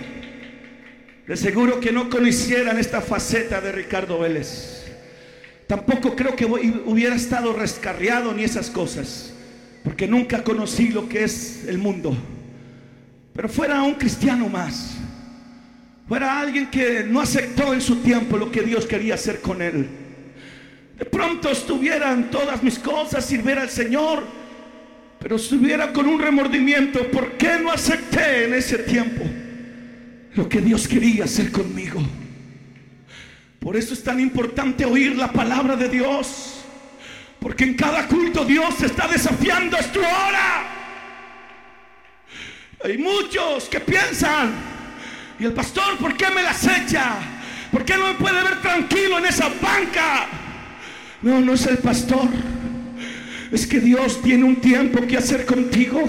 [1.28, 4.86] de seguro que no conocieran esta faceta de Ricardo Vélez.
[5.68, 9.34] Tampoco creo que hubiera estado rescarriado ni esas cosas,
[9.84, 12.16] porque nunca conocí lo que es el mundo.
[13.34, 14.96] Pero fuera un cristiano más,
[16.08, 19.88] fuera alguien que no aceptó en su tiempo lo que Dios quería hacer con él.
[20.98, 24.24] De pronto estuvieran todas mis cosas, sirviera al Señor,
[25.20, 27.12] pero estuviera con un remordimiento.
[27.12, 29.24] ¿Por qué no acepté en ese tiempo
[30.36, 32.02] lo que Dios quería hacer conmigo?
[33.60, 36.64] Por eso es tan importante oír la palabra de Dios.
[37.40, 39.78] Porque en cada culto Dios está desafiando.
[39.78, 40.74] Es tu hora.
[42.84, 44.77] Hay muchos que piensan.
[45.40, 47.16] Y el pastor, ¿por qué me las echa?
[47.72, 50.26] ¿Por qué no me puede ver tranquilo en esa banca?
[51.22, 52.28] No, no es el pastor.
[53.52, 56.04] Es que Dios tiene un tiempo que hacer contigo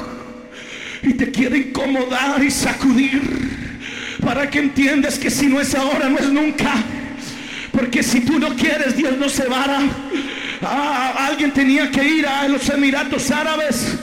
[1.02, 3.20] y te quiere incomodar y sacudir
[4.24, 6.74] para que entiendas que si no es ahora, no es nunca.
[7.70, 9.78] Porque si tú no quieres, Dios no se va.
[10.62, 13.97] Ah, alguien tenía que ir a los Emiratos Árabes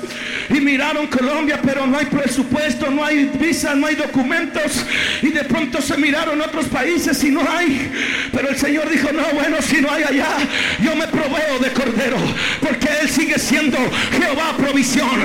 [0.50, 4.86] y miraron Colombia, pero no hay presupuesto, no hay visas, no hay documentos.
[5.22, 7.92] Y de pronto se miraron otros países y no hay.
[8.32, 10.38] Pero el Señor dijo, no, bueno, si no hay allá,
[10.82, 12.18] yo me proveo de cordero,
[12.62, 13.78] porque Él sigue siendo
[14.12, 15.22] Jehová provisión.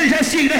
[0.00, 0.54] Él ya sigue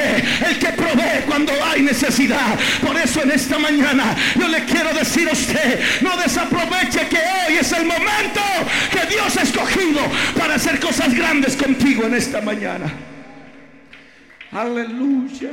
[0.48, 2.58] el que provee cuando hay necesidad.
[2.84, 7.58] Por eso en esta mañana yo le quiero decir a usted, no desaproveche que hoy
[7.58, 8.40] es el momento
[8.90, 10.00] que Dios ha escogido
[10.38, 13.13] para hacer cosas grandes contigo en esta mañana.
[14.54, 15.50] Aleluya.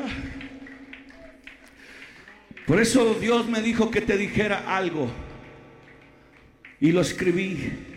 [2.67, 5.09] Por eso Dios me dijo que te dijera algo.
[6.79, 7.87] Y lo escribí.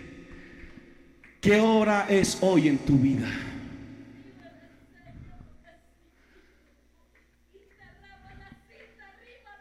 [1.43, 3.29] ¿Qué hora es hoy en tu vida?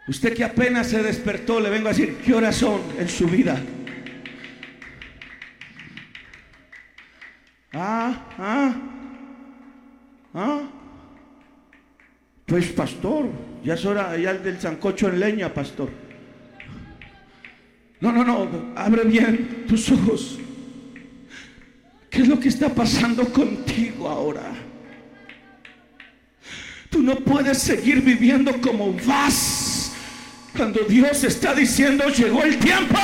[0.07, 3.61] Usted que apenas se despertó, le vengo a decir, ¿qué horas son en su vida?
[7.73, 8.75] Ah, ah,
[10.33, 10.82] ah.
[12.53, 13.25] Pues pastor,
[13.63, 15.89] ya es hora ya del zancocho en leña, pastor.
[17.99, 20.37] No, no, no, abre bien tus ojos.
[22.11, 24.53] ¿Qué es lo que está pasando contigo ahora?
[26.91, 29.91] Tú no puedes seguir viviendo como vas
[30.55, 32.99] cuando Dios está diciendo llegó el tiempo.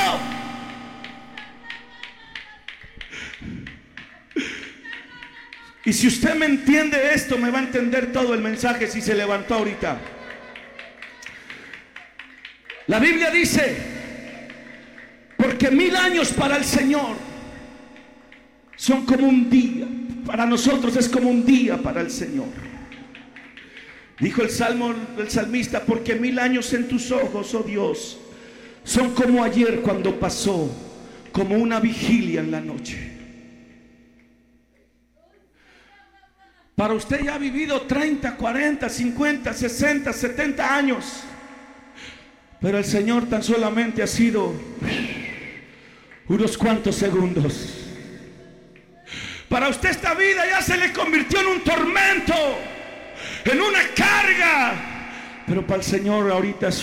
[5.84, 9.14] Y si usted me entiende esto, me va a entender todo el mensaje si se
[9.14, 9.98] levantó ahorita.
[12.86, 13.76] La Biblia dice,
[15.36, 17.16] porque mil años para el Señor
[18.76, 19.86] son como un día,
[20.26, 22.48] para nosotros es como un día para el Señor.
[24.18, 28.18] Dijo el salmo el salmista, porque mil años en tus ojos, oh Dios,
[28.84, 30.70] son como ayer cuando pasó,
[31.32, 33.19] como una vigilia en la noche.
[36.80, 41.24] Para usted ya ha vivido 30, 40, 50, 60, 70 años.
[42.58, 44.54] Pero el Señor tan solamente ha sido
[46.26, 47.86] unos cuantos segundos.
[49.50, 52.32] Para usted esta vida ya se le convirtió en un tormento,
[53.44, 54.72] en una carga.
[55.46, 56.82] Pero para el Señor ahorita es...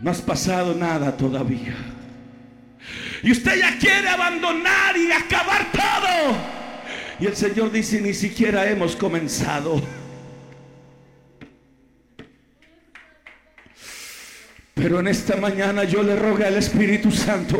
[0.00, 1.76] no has pasado nada todavía.
[3.22, 6.57] Y usted ya quiere abandonar y acabar todo.
[7.20, 9.82] Y el Señor dice, ni siquiera hemos comenzado.
[14.74, 17.58] Pero en esta mañana yo le rogué al Espíritu Santo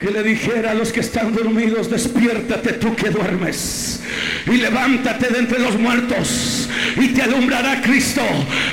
[0.00, 4.00] que le dijera a los que están dormidos, despiértate tú que duermes
[4.46, 8.22] y levántate de entre los muertos y te alumbrará Cristo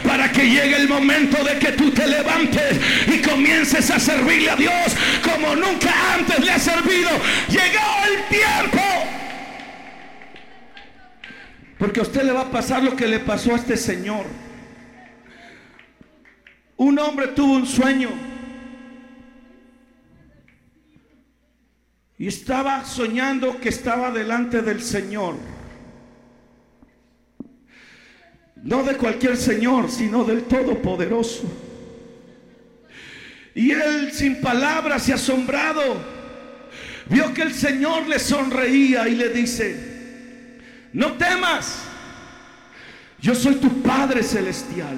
[0.08, 4.56] para que llegue el momento de que tú te levantes y comiences a servirle a
[4.56, 7.10] Dios como nunca antes le has servido.
[7.50, 8.84] Llegó el tiempo.
[11.78, 14.26] Porque a usted le va a pasar lo que le pasó a este señor.
[16.78, 18.37] Un hombre tuvo un sueño
[22.18, 25.36] Y estaba soñando que estaba delante del Señor.
[28.56, 31.44] No de cualquier Señor, sino del Todopoderoso.
[33.54, 35.82] Y él sin palabras y asombrado
[37.10, 40.60] vio que el Señor le sonreía y le dice,
[40.94, 41.84] no temas,
[43.20, 44.98] yo soy tu Padre Celestial.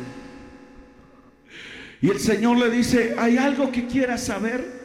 [2.01, 4.78] Y el Señor le dice, ¿hay algo que quieras saber?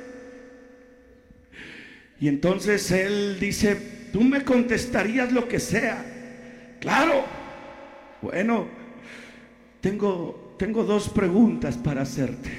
[2.24, 3.76] Y entonces él dice,
[4.10, 6.02] tú me contestarías lo que sea.
[6.80, 7.22] Claro.
[8.22, 8.66] Bueno,
[9.82, 12.50] tengo, tengo dos preguntas para hacerte.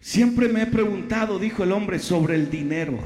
[0.00, 2.98] Siempre me he preguntado, dijo el hombre, sobre el dinero.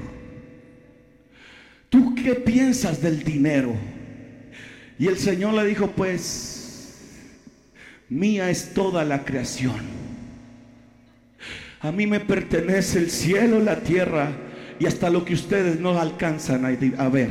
[1.91, 3.75] ¿Tú qué piensas del dinero?
[4.99, 7.05] Y el Señor le dijo, pues,
[8.09, 10.00] mía es toda la creación.
[11.81, 14.33] A mí me pertenece el cielo, la tierra
[14.79, 17.31] y hasta lo que ustedes no alcanzan a, ver.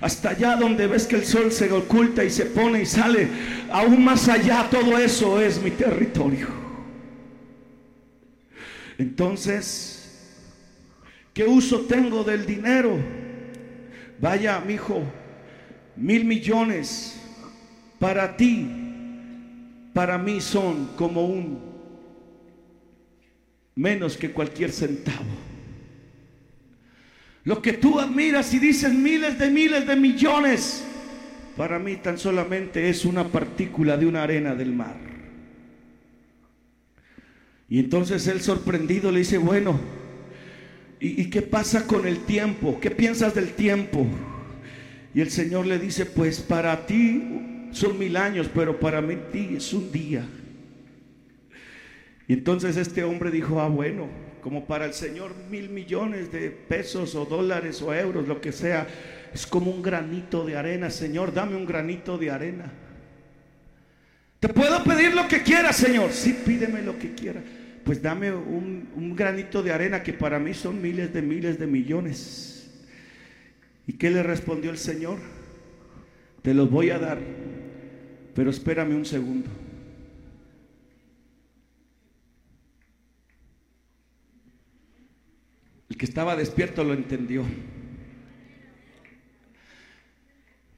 [0.00, 3.28] Hasta allá donde ves que el sol se oculta y se pone y sale,
[3.70, 6.48] aún más allá, todo eso es mi territorio.
[8.98, 10.42] Entonces,
[11.34, 12.98] ¿qué uso tengo del dinero?
[14.18, 15.02] Vaya, mi hijo,
[15.96, 17.20] mil millones
[17.98, 18.66] para ti,
[19.92, 21.65] para mí son como un
[23.76, 25.24] menos que cualquier centavo.
[27.44, 30.82] Lo que tú admiras y dices miles de miles de millones,
[31.56, 34.96] para mí tan solamente es una partícula de una arena del mar.
[37.68, 39.78] Y entonces él sorprendido le dice, bueno,
[40.98, 42.78] ¿y, qué pasa con el tiempo?
[42.80, 44.06] ¿Qué piensas del tiempo?
[45.14, 49.72] Y el Señor le dice, pues para ti son mil años, pero para mí es
[49.72, 50.26] un día.
[52.28, 54.08] Y entonces este hombre dijo, ah, bueno,
[54.40, 58.86] como para el Señor mil millones de pesos o dólares o euros, lo que sea,
[59.32, 60.90] es como un granito de arena.
[60.90, 62.72] Señor, dame un granito de arena.
[64.40, 66.12] Te puedo pedir lo que quieras, Señor.
[66.12, 67.42] Sí, pídeme lo que quiera.
[67.84, 71.66] Pues dame un, un granito de arena que para mí son miles de miles de
[71.66, 72.70] millones.
[73.86, 75.18] ¿Y qué le respondió el Señor?
[76.42, 77.18] Te los voy a dar,
[78.34, 79.48] pero espérame un segundo.
[85.88, 87.44] El que estaba despierto lo entendió.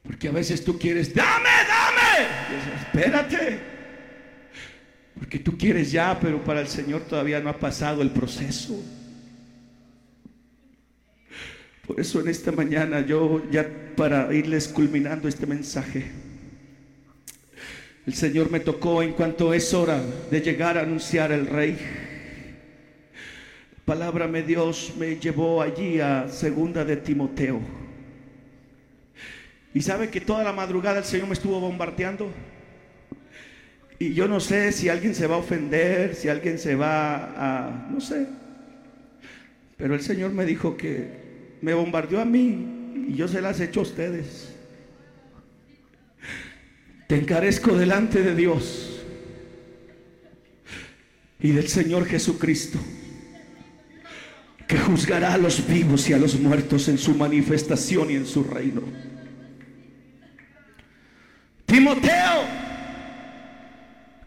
[0.03, 2.79] Porque a veces tú quieres, dame, dame.
[2.81, 3.59] espérate.
[5.15, 8.81] Porque tú quieres ya, pero para el Señor todavía no ha pasado el proceso.
[11.85, 16.05] Por eso en esta mañana yo ya para irles culminando este mensaje,
[18.05, 21.77] el Señor me tocó en cuanto es hora de llegar a anunciar el Rey
[23.89, 27.59] palabra me Dios me llevó allí a segunda de Timoteo.
[29.73, 32.31] Y sabe que toda la madrugada el Señor me estuvo bombardeando.
[33.97, 37.33] Y yo no sé si alguien se va a ofender, si alguien se va
[37.65, 38.27] a, no sé.
[39.75, 43.63] Pero el Señor me dijo que me bombardeó a mí y yo se las he
[43.63, 44.53] hecho a ustedes.
[47.07, 49.03] Te encarezco delante de Dios
[51.39, 52.77] y del Señor Jesucristo
[54.69, 58.43] que juzgará a los vivos y a los muertos en su manifestación y en su
[58.43, 58.83] reino.
[61.65, 62.43] Timoteo,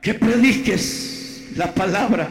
[0.00, 2.28] que prediques la palabra,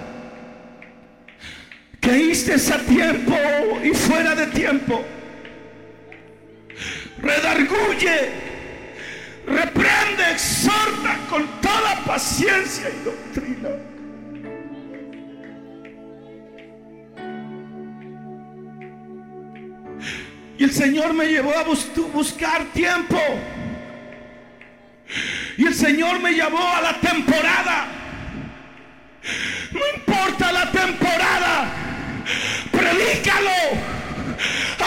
[2.02, 3.34] que istes a tiempo
[3.82, 5.06] y fuera de tiempo.
[7.22, 8.30] Redarguye,
[9.48, 13.41] reprende, exhorta con toda paciencia y doctrina.
[20.62, 23.18] Y el Señor me llevó a buscar tiempo.
[25.58, 27.88] Y el Señor me llevó a la temporada.
[29.72, 31.66] No importa la temporada.
[32.72, 33.50] Predícalo.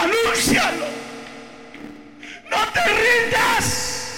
[0.00, 0.86] Anúncialo.
[2.48, 4.14] No te rindas.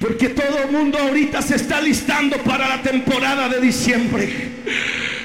[0.00, 4.50] Porque todo mundo ahorita se está listando para la temporada de diciembre.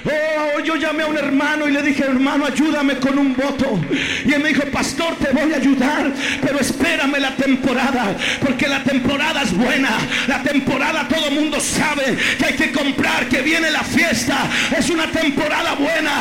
[0.09, 3.79] Oh, yo llamé a un hermano y le dije, hermano, ayúdame con un voto.
[4.25, 8.83] Y él me dijo, pastor, te voy a ayudar, pero espérame la temporada, porque la
[8.83, 9.89] temporada es buena.
[10.27, 14.49] La temporada todo mundo sabe que hay que comprar, que viene la fiesta.
[14.77, 16.13] Es una temporada buena,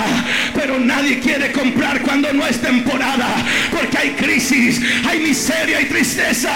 [0.54, 3.28] pero nadie quiere comprar cuando no es temporada,
[3.70, 6.52] porque hay crisis, hay miseria y tristeza.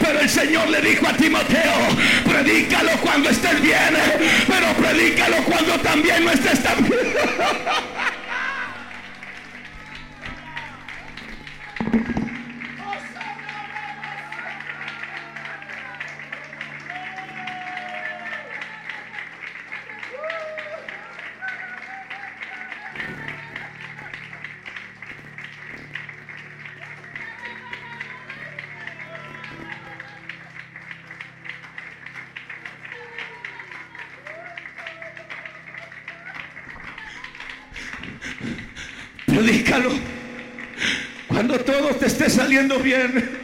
[0.00, 1.74] Pero el Señor le dijo a Timoteo,
[2.24, 3.94] predícalo cuando estés bien,
[4.48, 7.84] pero predícalo cuando también no estés Predícalo.
[42.78, 43.38] bien.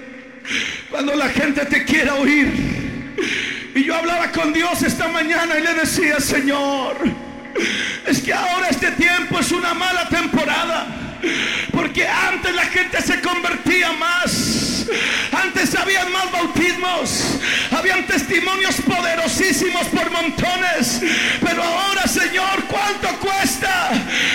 [0.91, 2.71] Cuando la gente te quiera oír.
[3.75, 6.97] Y yo hablaba con Dios esta mañana y le decía, Señor,
[8.07, 10.87] es que ahora este tiempo es una mala temporada.
[11.73, 14.87] Porque antes la gente se convertía más.
[15.33, 17.39] Antes habían más bautismos.
[17.71, 21.01] Habían testimonios poderosísimos por montones.
[21.41, 23.91] Pero ahora, Señor, ¿cuánto cuesta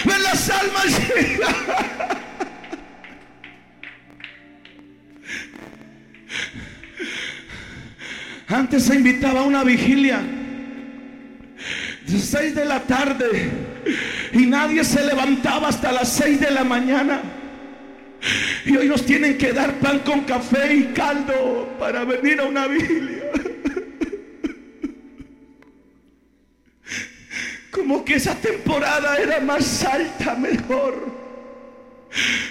[0.06, 2.22] ver las almas?
[8.48, 10.22] Antes se invitaba a una vigilia.
[12.08, 13.50] 6 de la tarde
[14.34, 17.22] y nadie se levantaba hasta las 6 de la mañana.
[18.66, 22.68] Y hoy nos tienen que dar pan con café y caldo para venir a una
[22.68, 23.32] vigilia.
[27.72, 31.25] Como que esa temporada era más alta, mejor.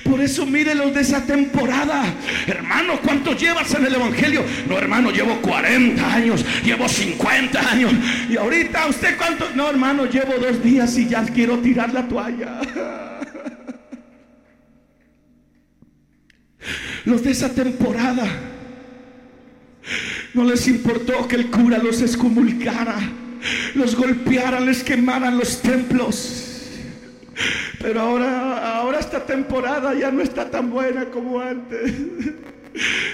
[0.03, 2.05] Por eso mire los de esa temporada.
[2.47, 4.45] Hermano, ¿cuánto llevas en el Evangelio?
[4.69, 7.93] No, hermano, llevo 40 años, llevo 50 años.
[8.29, 9.49] Y ahorita, ¿usted cuánto?
[9.55, 12.61] No, hermano, llevo dos días y ya quiero tirar la toalla.
[17.05, 18.27] Los de esa temporada
[20.33, 22.97] no les importó que el cura los excomulcara,
[23.75, 26.44] los golpeara, les quemaran los templos.
[27.81, 31.93] Pero ahora, ahora esta temporada ya no está tan buena como antes.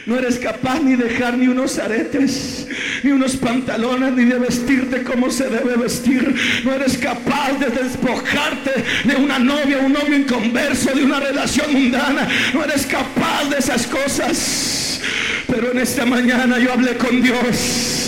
[0.07, 2.67] No eres capaz ni dejar ni unos aretes,
[3.03, 6.35] ni unos pantalones, ni de vestirte como se debe vestir.
[6.65, 8.71] No eres capaz de despojarte
[9.05, 12.27] de una novia, un novio inconverso, de una relación mundana.
[12.55, 15.03] No eres capaz de esas cosas.
[15.47, 18.00] Pero en esta mañana yo hablé con Dios.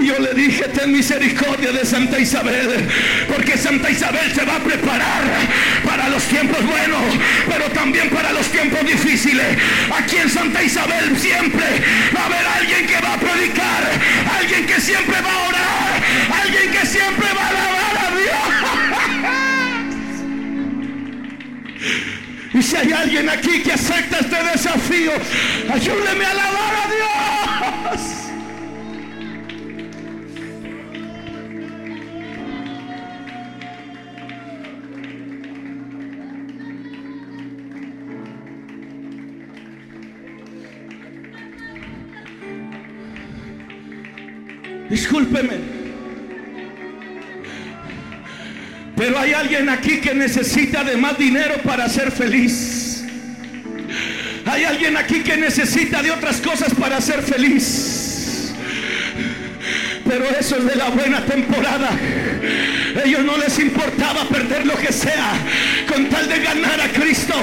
[0.00, 2.88] Y yo le dije, ten misericordia de Santa Isabel,
[3.28, 5.22] porque Santa Isabel se va a preparar
[5.84, 7.02] para los tiempos buenos,
[7.48, 9.46] pero también para los tiempos difíciles.
[9.96, 11.64] Aquí en Santa Isabel siempre
[12.14, 13.90] va a haber alguien que va a predicar,
[14.38, 16.02] alguien que siempre va a orar,
[16.42, 18.72] alguien que siempre va a alabar a Dios.
[22.54, 25.12] Y si hay alguien aquí que acepta este desafío,
[25.72, 27.71] ayúdeme a alabar a Dios.
[45.02, 45.58] Discúlpeme.
[48.96, 53.04] Pero hay alguien aquí que necesita de más dinero para ser feliz.
[54.46, 58.52] Hay alguien aquí que necesita de otras cosas para ser feliz.
[60.08, 61.90] Pero eso es de la buena temporada.
[63.04, 65.32] Ellos no les importaba perder lo que sea
[65.88, 67.34] con tal de ganar a Cristo.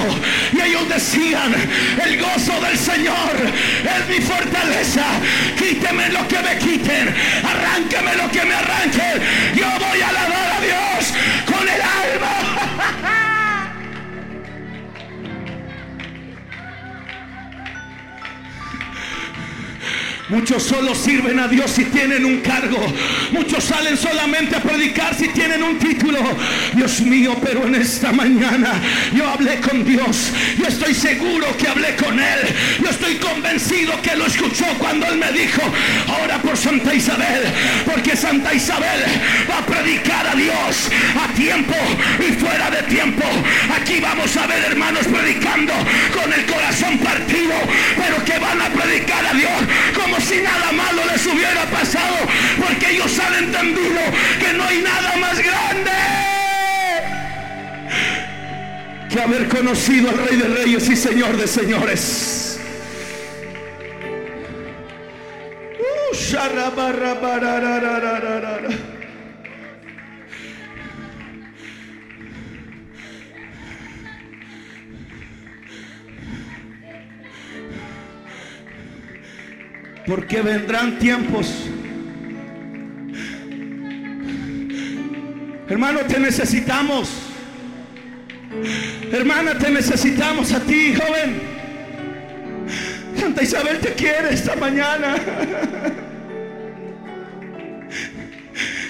[0.52, 1.54] Y ellos decían,
[2.04, 3.32] el gozo del Señor
[3.84, 5.04] es mi fortaleza.
[5.58, 7.14] Quíteme lo que me quiten.
[7.44, 9.22] Arránqueme lo que me arranquen.
[9.54, 11.14] Yo voy a alabar a Dios
[11.46, 13.16] con el alma.
[20.30, 22.78] Muchos solo sirven a Dios si tienen un cargo.
[23.32, 26.20] Muchos salen solamente a predicar si tienen un título.
[26.74, 28.80] Dios mío, pero en esta mañana
[29.12, 30.30] yo hablé con Dios.
[30.56, 32.40] Yo estoy seguro que hablé con Él.
[32.82, 35.62] Yo estoy convencido que lo escuchó cuando Él me dijo,
[36.08, 37.42] ahora por Santa Isabel.
[37.84, 39.02] Porque Santa Isabel
[39.50, 41.74] va a predicar para Dios a tiempo
[42.90, 43.24] tiempo.
[43.80, 45.72] Aquí vamos a ver hermanos predicando
[46.12, 47.54] con el corazón partido,
[47.96, 49.62] pero que van a predicar a Dios
[49.94, 52.16] como si nada malo les hubiera pasado,
[52.58, 54.00] porque ellos han entendido
[54.38, 55.90] que no hay nada más grande
[59.08, 62.60] que haber conocido al Rey de Reyes y Señor de Señores.
[65.78, 66.14] Uh,
[80.10, 81.68] Porque vendrán tiempos.
[85.68, 87.08] Hermano, te necesitamos.
[89.12, 91.40] Hermana, te necesitamos a ti, joven.
[93.20, 95.14] Santa Isabel te quiere esta mañana.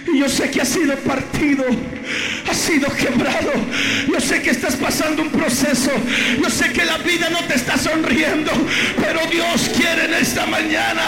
[0.07, 1.64] Y yo sé que ha sido partido,
[2.48, 3.53] ha sido quebrado.
[4.11, 5.90] Yo sé que estás pasando un proceso.
[6.42, 8.51] Yo sé que la vida no te está sonriendo.
[8.96, 11.03] Pero Dios quiere en esta mañana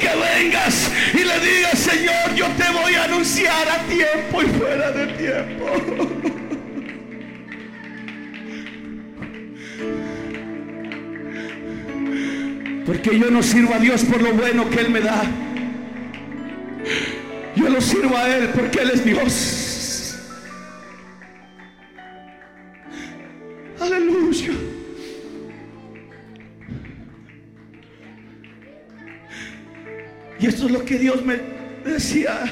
[0.00, 4.90] que vengas y le digas, Señor, yo te voy a anunciar a tiempo y fuera
[4.92, 6.26] de tiempo.
[12.86, 15.24] Porque yo no sirvo a Dios por lo bueno que Él me da.
[17.56, 20.16] Yo lo sirvo a Él porque Él es Dios.
[23.80, 24.52] Aleluya.
[30.38, 31.40] Y esto es lo que Dios me
[31.84, 32.44] decía.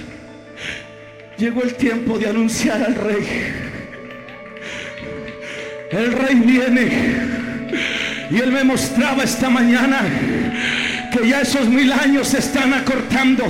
[1.36, 3.64] Llegó el tiempo de anunciar al rey.
[5.90, 7.34] El rey viene.
[8.30, 10.00] Y él me mostraba esta mañana
[11.12, 13.44] que ya esos mil años se están acortando,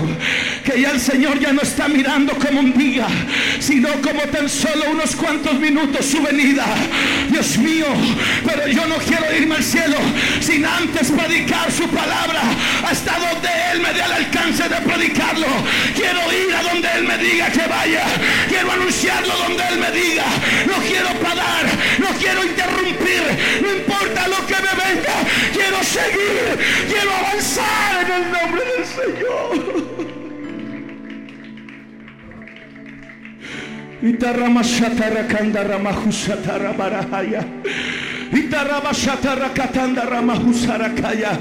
[0.65, 3.07] que ya el Señor ya no está mirando como un día,
[3.61, 6.65] sino como tan solo unos cuantos minutos su venida.
[7.29, 7.87] Dios mío,
[8.47, 9.97] pero yo no quiero irme al cielo
[10.41, 12.41] sin antes predicar su palabra
[12.89, 15.47] hasta donde Él me dé el alcance de predicarlo.
[15.95, 18.05] Quiero ir a donde Él me diga que vaya,
[18.49, 20.25] quiero anunciarlo donde Él me diga.
[20.67, 21.67] No quiero parar,
[21.99, 23.23] no quiero interrumpir,
[23.61, 25.15] no importa lo que me venga,
[25.53, 29.93] quiero seguir, quiero avanzar en el nombre del Señor.
[34.05, 37.41] Itaramashatara kandaramahusatara barahaya.
[38.33, 41.39] Itarama shatara katanda rama husara kaya.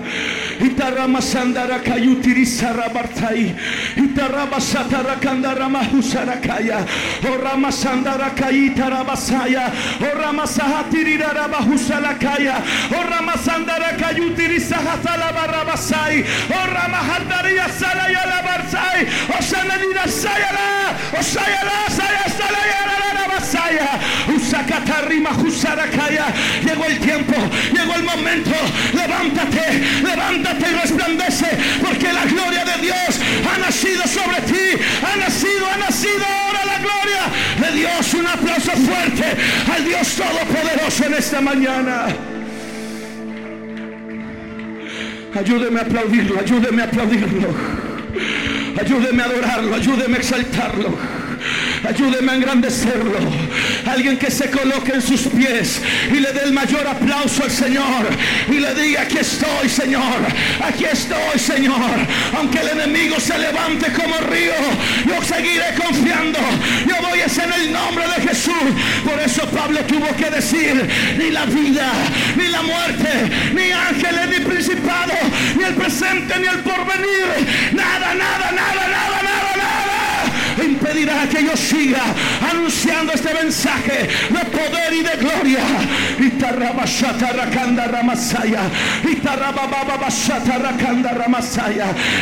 [0.60, 3.56] Itarama sandara kayutiri sarabartai.
[3.98, 6.86] Itarama satara kanda rama husara kaya.
[7.24, 9.72] Orama sandara kayita rabasaya.
[10.02, 12.62] Orama sahatiri raba husala kaya.
[12.92, 16.24] Orama sandara kayutiri sahatala barabasai.
[16.50, 19.06] Orama hataria salaya la barsai.
[19.38, 20.94] Osana dira sayala.
[21.18, 22.84] Osayala saya salaya
[23.44, 24.00] la basaya.
[24.36, 26.26] Usacatarrima husarakaya.
[26.64, 27.34] Llegó el tiempo,
[27.74, 28.52] llegó el momento.
[28.94, 31.48] Levántate, levántate y resplandece,
[31.82, 33.20] porque la gloria de Dios
[33.54, 34.82] ha nacido sobre ti.
[35.04, 38.14] Ha nacido, ha nacido ahora la gloria de Dios.
[38.14, 39.26] Un aplauso fuerte
[39.74, 42.06] al Dios Todopoderoso en esta mañana.
[45.36, 47.50] Ayúdeme a aplaudirlo, ayúdeme a aplaudirlo.
[48.80, 51.23] Ayúdeme a adorarlo, ayúdeme a exaltarlo.
[51.88, 53.20] Ayúdeme a engrandecerlo.
[53.86, 58.08] Alguien que se coloque en sus pies y le dé el mayor aplauso al Señor.
[58.50, 60.22] Y le diga, aquí estoy, Señor.
[60.66, 61.92] Aquí estoy, Señor.
[62.38, 64.54] Aunque el enemigo se levante como río,
[65.06, 66.40] yo seguiré confiando.
[66.88, 68.54] Yo voy a ser en el nombre de Jesús.
[69.04, 71.92] Por eso Pablo tuvo que decir, ni la vida,
[72.38, 75.14] ni la muerte, ni ángeles, ni principado,
[75.58, 77.74] ni el presente, ni el porvenir.
[77.74, 79.43] Nada, nada, nada, nada, nada
[80.62, 82.04] impedirá que yo siga
[82.52, 85.60] anunciando este mensaje de poder y de gloria.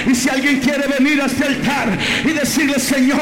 [0.08, 3.20] Y si alguien quiere venir a este altar y decirle, Señor,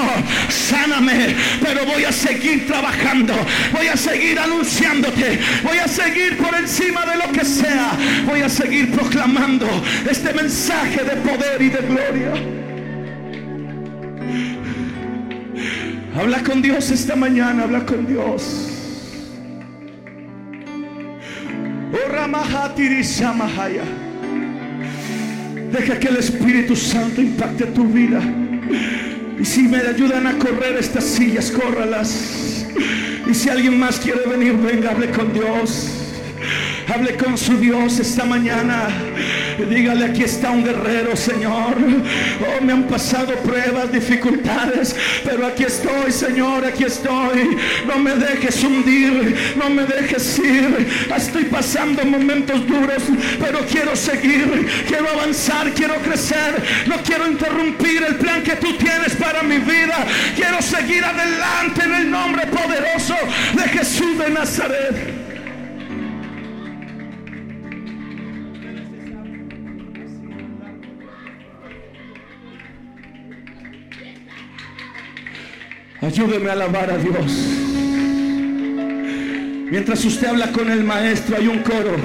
[0.49, 3.33] sáname, pero voy a seguir trabajando,
[3.71, 7.91] voy a seguir anunciándote, voy a seguir por encima de lo que sea,
[8.25, 9.67] voy a seguir proclamando
[10.09, 12.68] este mensaje de poder y de gloria.
[16.19, 18.67] Habla con Dios esta mañana, habla con Dios.
[21.93, 22.09] Oh,
[25.71, 28.21] Deja que el Espíritu Santo impacte tu vida.
[29.39, 32.65] Y si me ayudan a correr estas sillas, córralas.
[33.25, 35.98] Y si alguien más quiere venir, venga, hable con Dios.
[36.91, 38.87] Hable con su Dios esta mañana.
[39.69, 41.75] Dígale, aquí está un guerrero, Señor.
[41.77, 47.57] Oh, me han pasado pruebas, dificultades, pero aquí estoy, Señor, aquí estoy.
[47.85, 50.87] No me dejes hundir, no me dejes ir.
[51.15, 53.03] Estoy pasando momentos duros,
[53.39, 56.55] pero quiero seguir, quiero avanzar, quiero crecer.
[56.87, 60.07] No quiero interrumpir el plan que tú tienes para mi vida.
[60.35, 63.15] Quiero seguir adelante en el nombre poderoso
[63.53, 65.18] de Jesús de Nazaret.
[76.01, 77.31] Ayúdeme a alabar a Dios.
[79.69, 81.95] Mientras usted habla con el maestro, hay un coro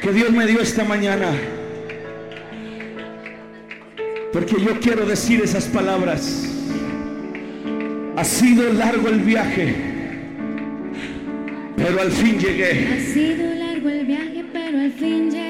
[0.00, 1.32] que Dios me dio esta mañana.
[4.32, 6.44] Porque yo quiero decir esas palabras.
[8.16, 9.74] Ha sido largo el viaje,
[11.76, 12.88] pero al fin llegué.
[12.94, 15.47] Ha sido largo el viaje, pero al fin llegué.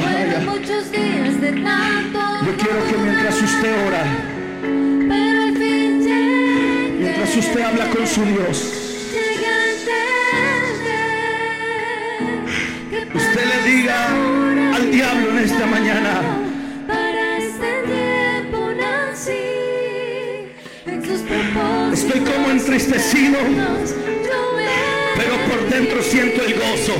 [0.00, 4.04] Fueron muchos días de tanto Yo quiero que mientras usted ora,
[5.08, 6.96] pero al fin llegué.
[6.98, 8.89] mientras usted habla con su Dios,
[22.12, 23.38] Estoy como entristecido,
[25.16, 26.94] pero por dentro siento el gozo.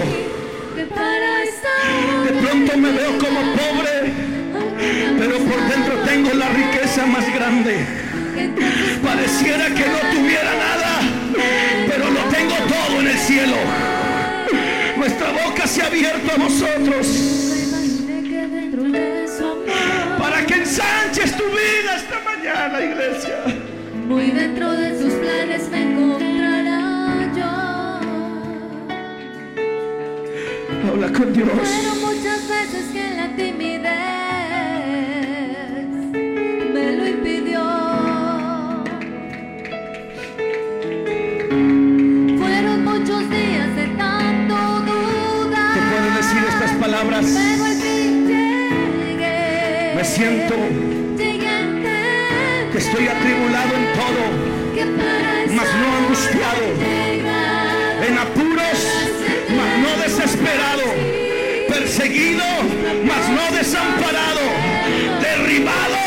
[0.77, 4.13] De pronto me veo como pobre,
[5.19, 7.85] pero por dentro tengo la riqueza más grande.
[9.03, 11.01] Pareciera que no tuviera nada,
[11.89, 13.57] pero lo tengo todo en el cielo.
[14.97, 17.09] Nuestra boca se ha abierto a nosotros
[20.21, 23.39] para que ensanches tu vida esta mañana, iglesia.
[24.11, 25.00] muy dentro de
[30.89, 31.49] Habla con Dios.
[31.51, 33.91] Fueron muchas veces que la timidez
[36.73, 37.63] me lo impidió.
[42.39, 45.73] Fueron muchos días de tanto duda.
[45.75, 47.27] Te puedo decir estas palabras.
[47.27, 49.95] Pero al fin llegué.
[49.97, 50.55] Me siento
[51.17, 51.51] Llegué
[52.73, 54.23] que estoy atribulado en todo,
[54.75, 54.85] que
[55.61, 56.65] mas no angustiado.
[58.09, 58.81] en apuros,
[59.57, 60.85] mas no desesperado,
[61.69, 62.45] perseguido,
[63.07, 64.41] mas no desamparado,
[65.21, 65.99] derribado,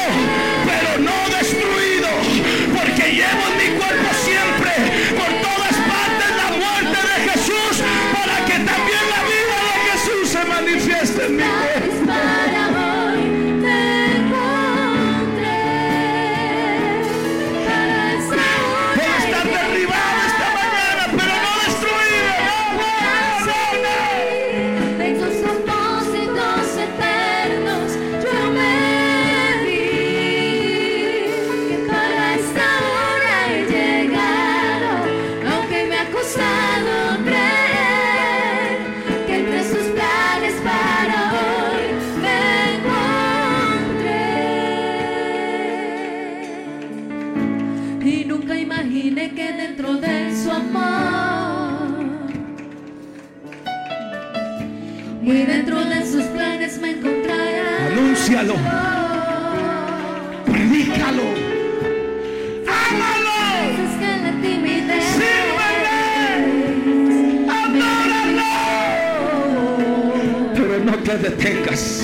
[71.17, 72.01] te detengas.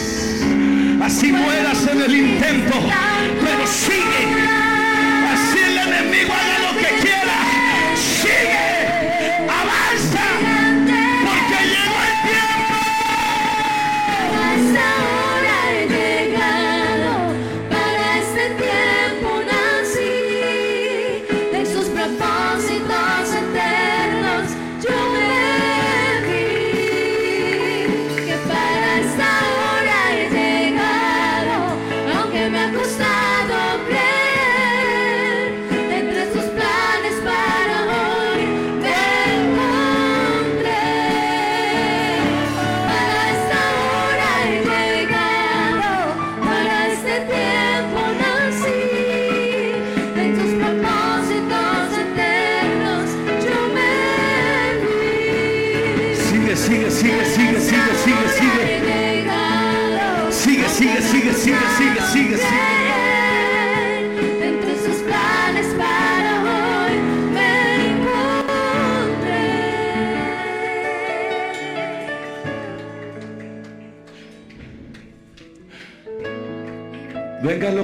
[1.01, 2.76] Así mueras en el intento.
[3.41, 4.38] Pero sigue.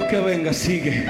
[0.08, 1.04] que venga sigue.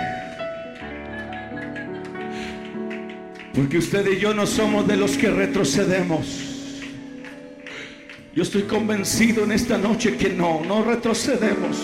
[3.55, 6.43] Porque usted y yo no somos de los que retrocedemos.
[8.35, 11.77] Yo estoy convencido en esta noche que no, no retrocedemos.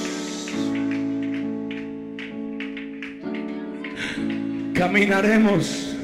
[4.74, 5.96] Caminaremos.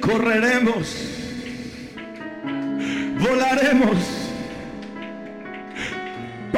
[0.00, 1.11] Correremos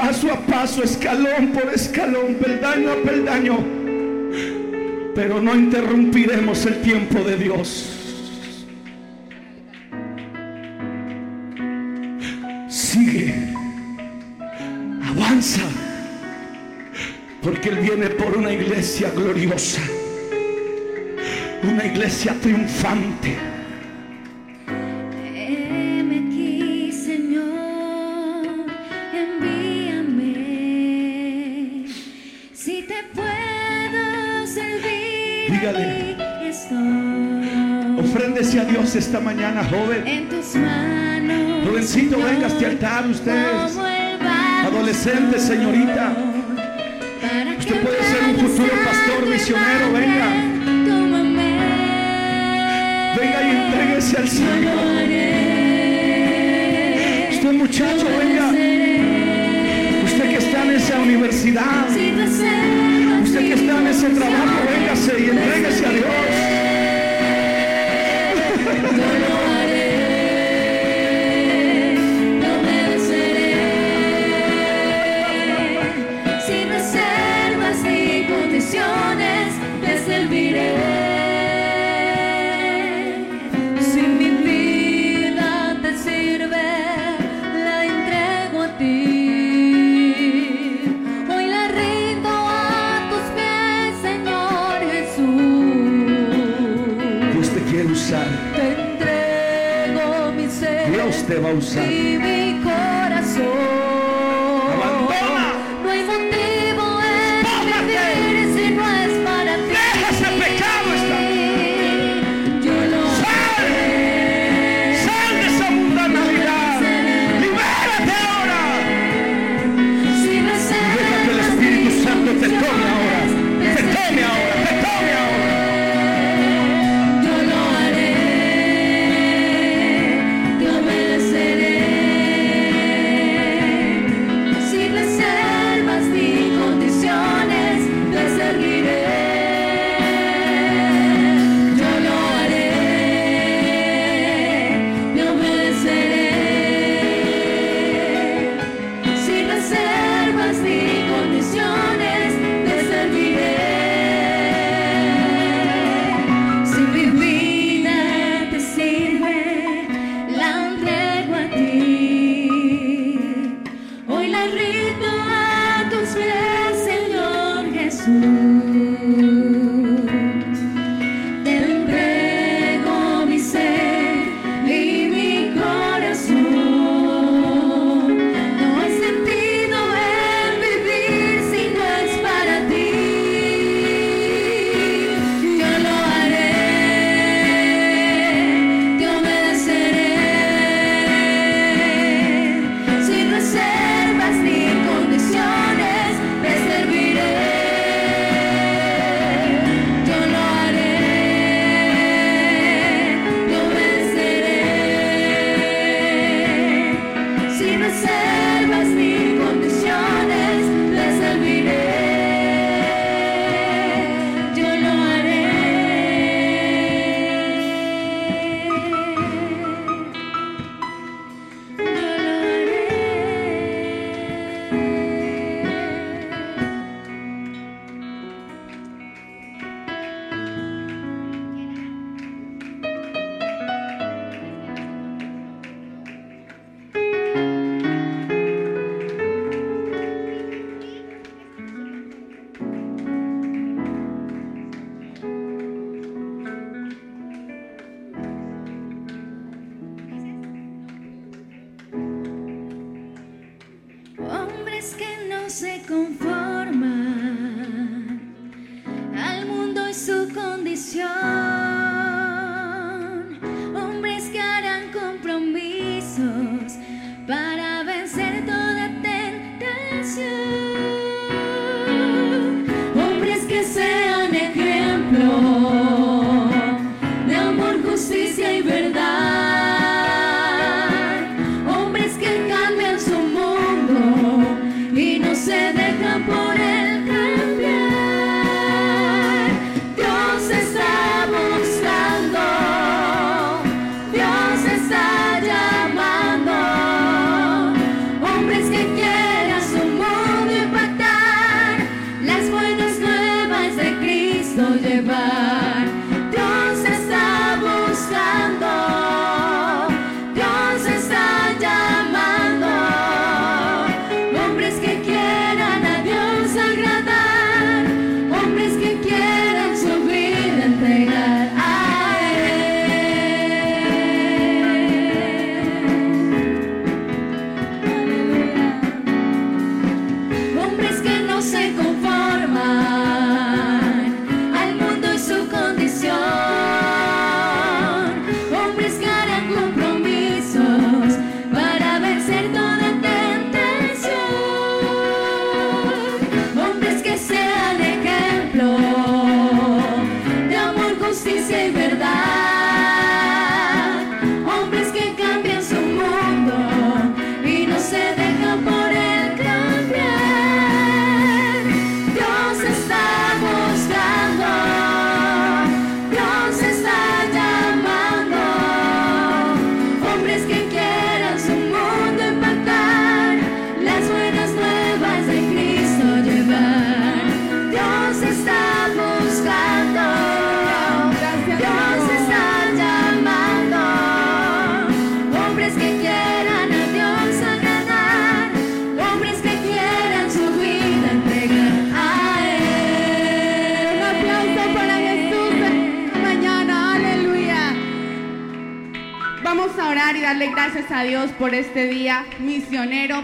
[0.04, 3.64] paso a paso, escalón por escalón, peldaño a peldaño.
[5.14, 7.90] Pero no interrumpiremos el tiempo de Dios.
[12.68, 13.34] Sigue,
[15.10, 15.62] avanza,
[17.42, 19.80] porque Él viene por una iglesia gloriosa,
[21.62, 23.53] una iglesia triunfante
[38.92, 40.06] esta mañana, joven.
[40.06, 41.66] En tus manos.
[41.66, 43.78] Jovencito, venga a este altar ustedes.
[44.62, 46.12] Adolescente, señorita.
[47.58, 50.26] Usted puede ser un futuro pastor, misionero, venga.
[53.18, 54.84] Venga y entréguese al Señor.
[57.32, 58.46] Usted muchacho, venga.
[60.04, 61.88] Usted que está en esa universidad.
[63.22, 65.73] Usted que está en ese trabajo, véngase y entréguese.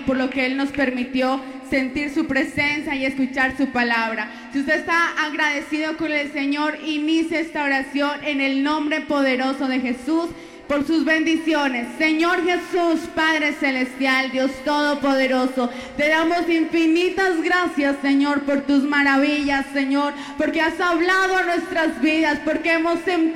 [0.01, 4.31] Por lo que Él nos permitió sentir su presencia y escuchar su palabra.
[4.53, 9.81] Si usted está agradecido con el Señor, inicie esta oración en el nombre poderoso de
[9.81, 10.31] Jesús
[10.71, 11.89] por sus bendiciones.
[11.99, 20.13] Señor Jesús, Padre Celestial, Dios Todopoderoso, te damos infinitas gracias, Señor, por tus maravillas, Señor,
[20.39, 23.31] porque has hablado a nuestras vidas, porque hemos entendido